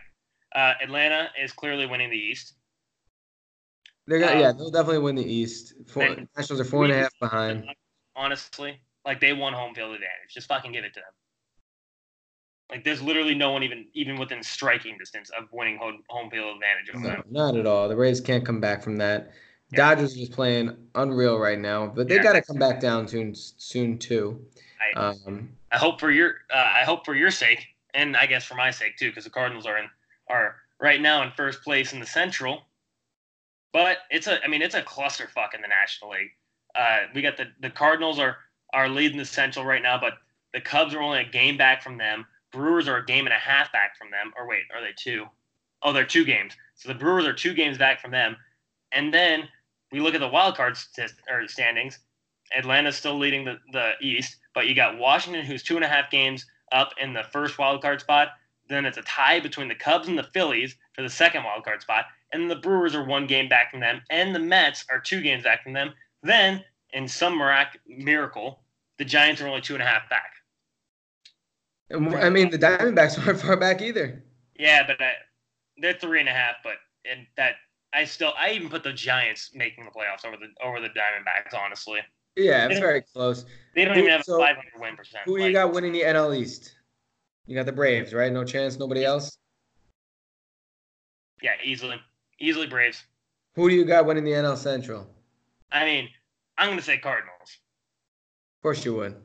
[0.55, 2.53] Uh, Atlanta is clearly winning the East.
[4.07, 5.73] they're gonna Um, yeah they'll definitely win the East.
[5.87, 7.65] Four, and Nationals are four and a half behind.
[8.15, 10.33] Honestly, like they won home field advantage.
[10.33, 11.13] Just fucking give it to them.
[12.69, 16.55] Like there's literally no one even even within striking distance of winning home, home field
[16.55, 17.23] advantage of No, them.
[17.31, 17.89] not at all.
[17.89, 19.31] The Rays can't come back from that.
[19.71, 19.77] Yeah.
[19.77, 22.23] Dodgers is playing unreal right now, but they Yeah.
[22.23, 24.45] got to come back down soon soon too.
[24.95, 28.45] I, Um, I hope for your uh, I hope for your sake, and I guess
[28.45, 29.89] for my sake too, because the Cardinals are in
[30.27, 32.63] are right now in first place in the Central.
[33.73, 36.31] But it's a I mean it's a clusterfuck in the National League.
[36.75, 38.37] Uh, we got the the Cardinals are
[38.73, 40.13] are leading the Central right now, but
[40.53, 42.25] the Cubs are only a game back from them.
[42.51, 44.31] Brewers are a game and a half back from them.
[44.37, 45.25] Or wait, are they two?
[45.81, 46.53] Oh, they're two games.
[46.75, 48.35] So the Brewers are two games back from them.
[48.91, 49.47] And then
[49.91, 50.77] we look at the wild card
[51.29, 51.99] or standings.
[52.57, 56.09] Atlanta's still leading the, the East, but you got Washington, who's two and a half
[56.09, 58.29] games up in the first wild card spot.
[58.67, 61.81] Then it's a tie between the Cubs and the Phillies for the second wild card
[61.81, 65.21] spot, and the Brewers are one game back from them, and the Mets are two
[65.21, 65.93] games back from them.
[66.21, 68.61] Then, in some mirac- miracle,
[68.97, 70.33] the Giants are only two and a half back.
[71.91, 74.23] I mean the Diamondbacks aren't far back either.
[74.57, 75.13] Yeah, but I,
[75.77, 76.55] they're three and a half.
[76.63, 76.73] But
[77.09, 77.55] and that
[77.93, 81.57] I still I even put the Giants making the playoffs over the over the Diamondbacks.
[81.57, 81.99] Honestly,
[82.35, 83.45] Yeah, it's very close.
[83.75, 85.23] they don't Who- even have so, a 500 win percent.
[85.25, 86.75] Who you got winning the NL East?
[87.47, 88.31] You got the Braves, right?
[88.31, 89.37] No chance, nobody else.
[91.41, 91.95] Yeah, easily,
[92.39, 93.03] easily Braves.
[93.55, 95.07] Who do you got winning the NL Central?
[95.71, 96.09] I mean,
[96.57, 97.57] I'm gonna say Cardinals.
[98.59, 99.15] Of course you would.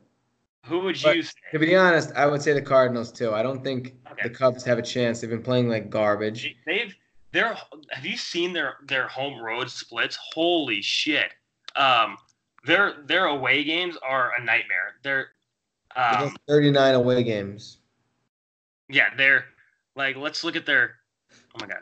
[0.65, 1.31] Who would you say?
[1.51, 3.33] To be honest, I would say the Cardinals too.
[3.33, 4.29] I don't think Okay.
[4.29, 5.21] the Cubs have a chance.
[5.21, 6.55] They've been playing like garbage.
[6.65, 6.95] They've
[7.31, 7.55] they're
[7.91, 10.17] have you seen their their home road splits?
[10.33, 11.31] Holy shit.
[11.75, 12.17] Um
[12.65, 14.95] their their away games are a nightmare.
[15.03, 15.27] They're
[15.95, 17.77] um 39 away games.
[18.89, 19.45] yeah, they're
[19.95, 20.95] like let's look at their
[21.31, 21.81] oh my god.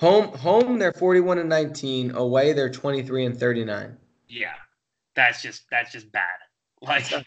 [0.00, 2.16] Home, home, they're 41 and 19.
[2.16, 3.96] Away, they're 23 and 39.
[4.28, 4.54] Yeah.
[5.14, 6.24] That's just that's just bad.
[6.82, 7.24] Like That's.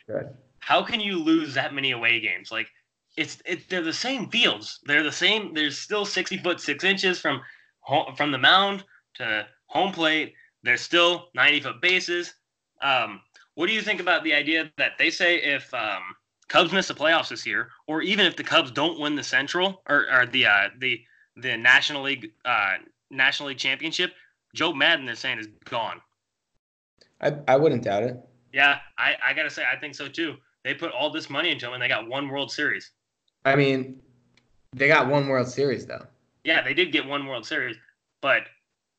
[0.67, 2.51] How can you lose that many away games?
[2.51, 2.67] Like
[3.15, 4.81] it's it, they're the same fields.
[4.83, 5.53] They're the same.
[5.53, 7.41] There's still 60 foot six inches from
[7.79, 10.33] home, from the mound to home plate.
[10.63, 12.33] There's still 90 foot bases.
[12.81, 13.21] Um,
[13.55, 16.01] what do you think about the idea that they say if um,
[16.49, 19.81] Cubs miss the playoffs this year, or even if the Cubs don't win the Central
[19.87, 20.99] or, or the uh, the
[21.37, 22.73] the National League uh,
[23.09, 24.11] National League championship,
[24.53, 26.01] Joe Maddon is saying is gone.
[27.21, 28.17] I, I wouldn't doubt it.
[28.51, 30.35] Yeah, I, I gotta say I think so too.
[30.67, 32.91] They put all this money into him and they got one World Series.
[33.45, 34.01] I mean,
[34.75, 36.05] they got one World Series though.
[36.43, 37.77] Yeah, they did get one World Series,
[38.21, 38.41] but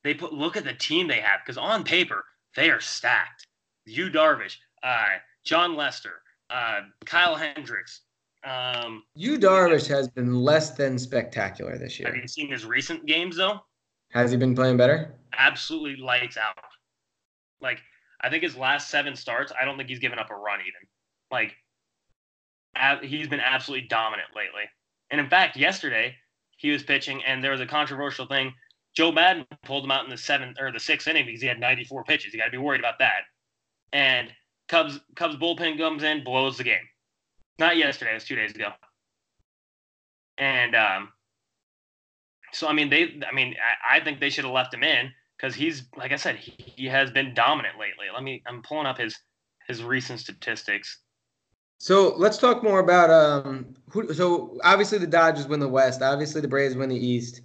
[0.02, 2.24] they put look at the team they have because on paper
[2.56, 3.46] they are stacked.
[3.84, 8.00] Yu Darvish, uh, Jon Lester, uh, Kyle Hendricks.
[8.44, 12.08] Um, Yu Darvish has been less than spectacular this year.
[12.08, 13.60] have you seen his recent games though?
[14.12, 15.14] Has he been playing better?
[15.36, 16.56] Absolutely lights out.
[17.60, 17.82] Like
[18.22, 20.87] I think his last seven starts, I don't think he's given up a run even.
[21.30, 21.54] Like
[22.76, 24.64] a- he's been absolutely dominant lately.
[25.10, 26.16] And in fact, yesterday
[26.56, 28.52] he was pitching, and there was a controversial thing.
[28.94, 31.60] Joe Maddon pulled him out in the seventh or the sixth inning because he had
[31.60, 32.32] 94 pitches.
[32.32, 33.22] You got to be worried about that.
[33.92, 34.32] And
[34.68, 36.86] Cubs Cubs bullpen comes in, blows the game.
[37.58, 38.70] Not yesterday; it was two days ago.
[40.36, 41.12] And um,
[42.52, 43.54] so I mean, they I mean,
[43.90, 46.54] I, I think they should have left him in because he's like I said, he,
[46.58, 48.06] he has been dominant lately.
[48.12, 49.16] Let me I'm pulling up his
[49.66, 50.98] his recent statistics.
[51.78, 53.74] So let's talk more about um.
[53.90, 56.02] Who, so obviously the Dodgers win the West.
[56.02, 57.40] Obviously the Braves win the East.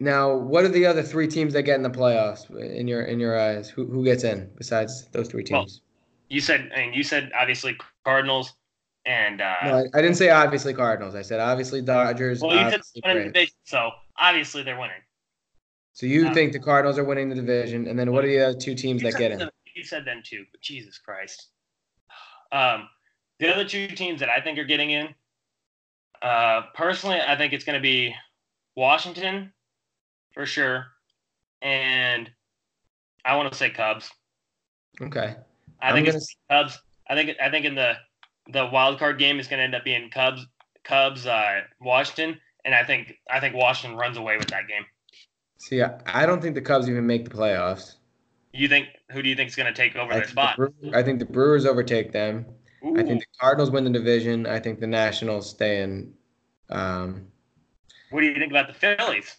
[0.00, 3.20] Now, what are the other three teams that get in the playoffs in your in
[3.20, 3.68] your eyes?
[3.68, 5.82] Who who gets in besides those three Well, teams?
[6.28, 8.54] You said I and you said obviously Cardinals
[9.04, 11.14] and uh, no, I, I didn't say obviously Cardinals.
[11.14, 12.40] I said obviously Dodgers.
[12.40, 14.96] well you said winning the division, so obviously they're winning.
[15.92, 18.40] So you uh, think the Cardinals are winning the division, and then what are the
[18.40, 19.48] other two teams that get in?
[19.74, 21.48] You said them too, Jesus Christ.
[22.50, 22.88] Um,
[23.42, 25.08] the other two teams that I think are getting in,
[26.22, 28.14] uh, personally, I think it's going to be
[28.76, 29.52] Washington
[30.32, 30.86] for sure,
[31.60, 32.30] and
[33.24, 34.12] I want to say Cubs.
[35.00, 35.34] Okay.
[35.80, 36.78] I I'm think gonna it's Cubs.
[37.10, 37.94] I think I think in the
[38.52, 40.46] the wild card game is going to end up being Cubs
[40.84, 44.84] Cubs uh, Washington, and I think I think Washington runs away with that game.
[45.58, 47.96] See, I, I don't think the Cubs even make the playoffs.
[48.52, 50.56] You think who do you think is going to take over I their the spot?
[50.56, 52.46] Brewers, I think the Brewers overtake them.
[52.84, 54.46] I think the Cardinals win the division.
[54.46, 56.12] I think the Nationals stay in.
[56.70, 57.26] Um,
[58.10, 59.36] What do you think about the Phillies?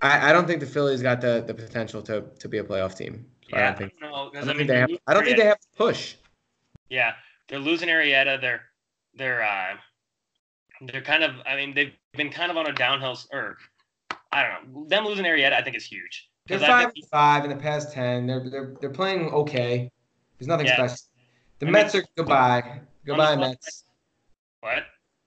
[0.00, 2.96] I, I don't think the Phillies got the, the potential to, to be a playoff
[2.96, 3.26] team.
[3.50, 3.92] So I Yeah, don't think.
[3.98, 4.16] I don't know.
[4.16, 4.90] I don't I think mean, they they're have.
[5.06, 6.14] I don't think they have to push.
[6.88, 7.12] Yeah,
[7.48, 8.40] they're losing Arrieta.
[8.40, 8.62] They're
[9.14, 9.76] they're uh,
[10.86, 11.32] they're kind of.
[11.46, 13.18] I mean, they've been kind of on a downhill.
[13.32, 13.58] Or
[14.32, 14.86] I don't know.
[14.88, 16.28] Them losing Arrieta, I think is huge.
[16.46, 18.26] They're five think- five in the past ten.
[18.26, 19.90] They're they're they're playing okay.
[20.38, 20.76] There's nothing Yeah.
[20.76, 20.96] special.
[21.60, 22.80] The I mean, Mets are goodbye.
[23.04, 23.84] Goodbye, Mets.
[24.60, 24.84] What?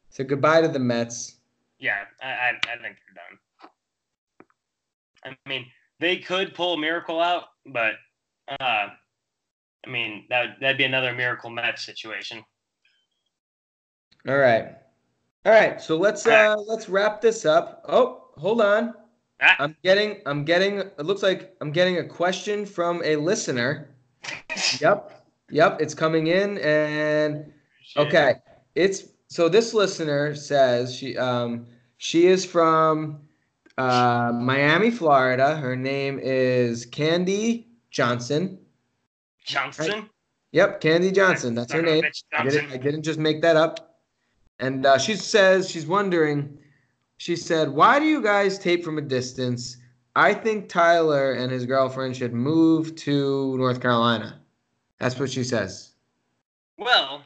[0.10, 1.38] So goodbye to the Mets.
[1.80, 3.16] Yeah, I, I I think they're
[5.30, 5.36] done.
[5.46, 5.66] I mean,
[6.00, 7.94] they could pull a miracle out, but
[8.60, 8.88] uh,
[9.86, 12.44] I mean that that'd be another miracle Mets situation.
[14.28, 14.76] All right.
[15.46, 15.80] All right.
[15.80, 17.86] So let's uh let's wrap this up.
[17.88, 18.96] Oh, hold on.
[19.40, 19.56] Ah.
[19.60, 23.90] I'm getting I'm getting it looks like I'm getting a question from a listener.
[24.80, 25.23] Yep.
[25.50, 27.52] Yep, it's coming in and
[27.98, 28.36] okay.
[28.76, 31.68] It's so this listener says she um
[31.98, 33.22] she is from
[33.78, 35.56] uh Miami, Florida.
[35.56, 38.60] Her name is Candy Johnson.
[39.46, 40.10] Johnson.
[40.54, 41.56] Yep, Candy Johnson.
[41.56, 42.12] That's her Son of a name.
[42.38, 44.00] I didn't, I didn't just make that up.
[44.60, 46.58] And uh, she says she's wondering.
[47.18, 49.78] She said, "Why do you guys tape from a distance?
[50.16, 54.43] I think Tyler and his girlfriend should move to North Carolina."
[55.00, 55.92] That's what she says.
[56.78, 57.24] Well,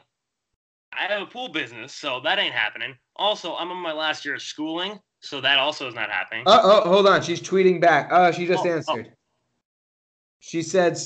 [0.92, 2.94] I have a pool business, so that ain't happening.
[3.16, 6.44] Also, I'm on my last year of schooling, so that also is not happening.
[6.46, 7.22] Oh, oh, hold on.
[7.22, 8.08] She's tweeting back.
[8.10, 8.72] Oh, she just Oh, oh.
[8.72, 9.12] answered.
[10.40, 10.98] She said,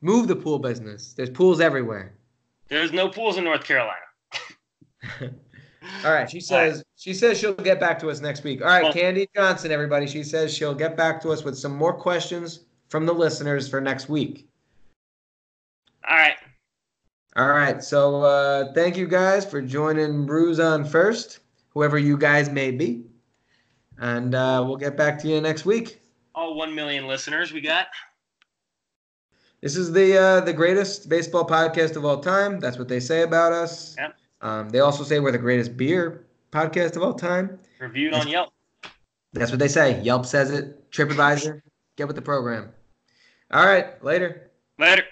[0.00, 1.12] "Move the pool business.
[1.14, 2.18] There's pools everywhere."
[2.68, 3.94] There's no pools in North Carolina.
[6.04, 6.28] All right.
[6.28, 8.60] She says she says she'll get back to us next week.
[8.60, 10.06] All right, Well- Candy Johnson, everybody.
[10.06, 13.80] She says she'll get back to us with some more questions from the listeners for
[13.80, 14.48] next week.
[16.08, 16.36] All right.
[17.36, 17.82] All right.
[17.82, 21.40] So uh, thank you guys for joining Brews on First,
[21.70, 23.04] whoever you guys may be,
[23.98, 26.00] and uh, we'll get back to you next week.
[26.34, 27.88] All one million listeners we got.
[29.60, 32.60] This is the uh, the greatest baseball podcast of all time.
[32.60, 33.96] That's what they say about us.
[33.98, 34.16] Yep.
[34.42, 37.58] Um, they also say we're the greatest beer podcast of all time.
[37.80, 38.52] Reviewed on Yelp.
[39.32, 40.00] That's what they say.
[40.02, 40.90] Yelp says it.
[40.90, 41.60] TripAdvisor.
[41.96, 42.70] Get with the program.
[43.50, 44.02] All right.
[44.04, 44.50] Later.
[44.78, 45.04] Later.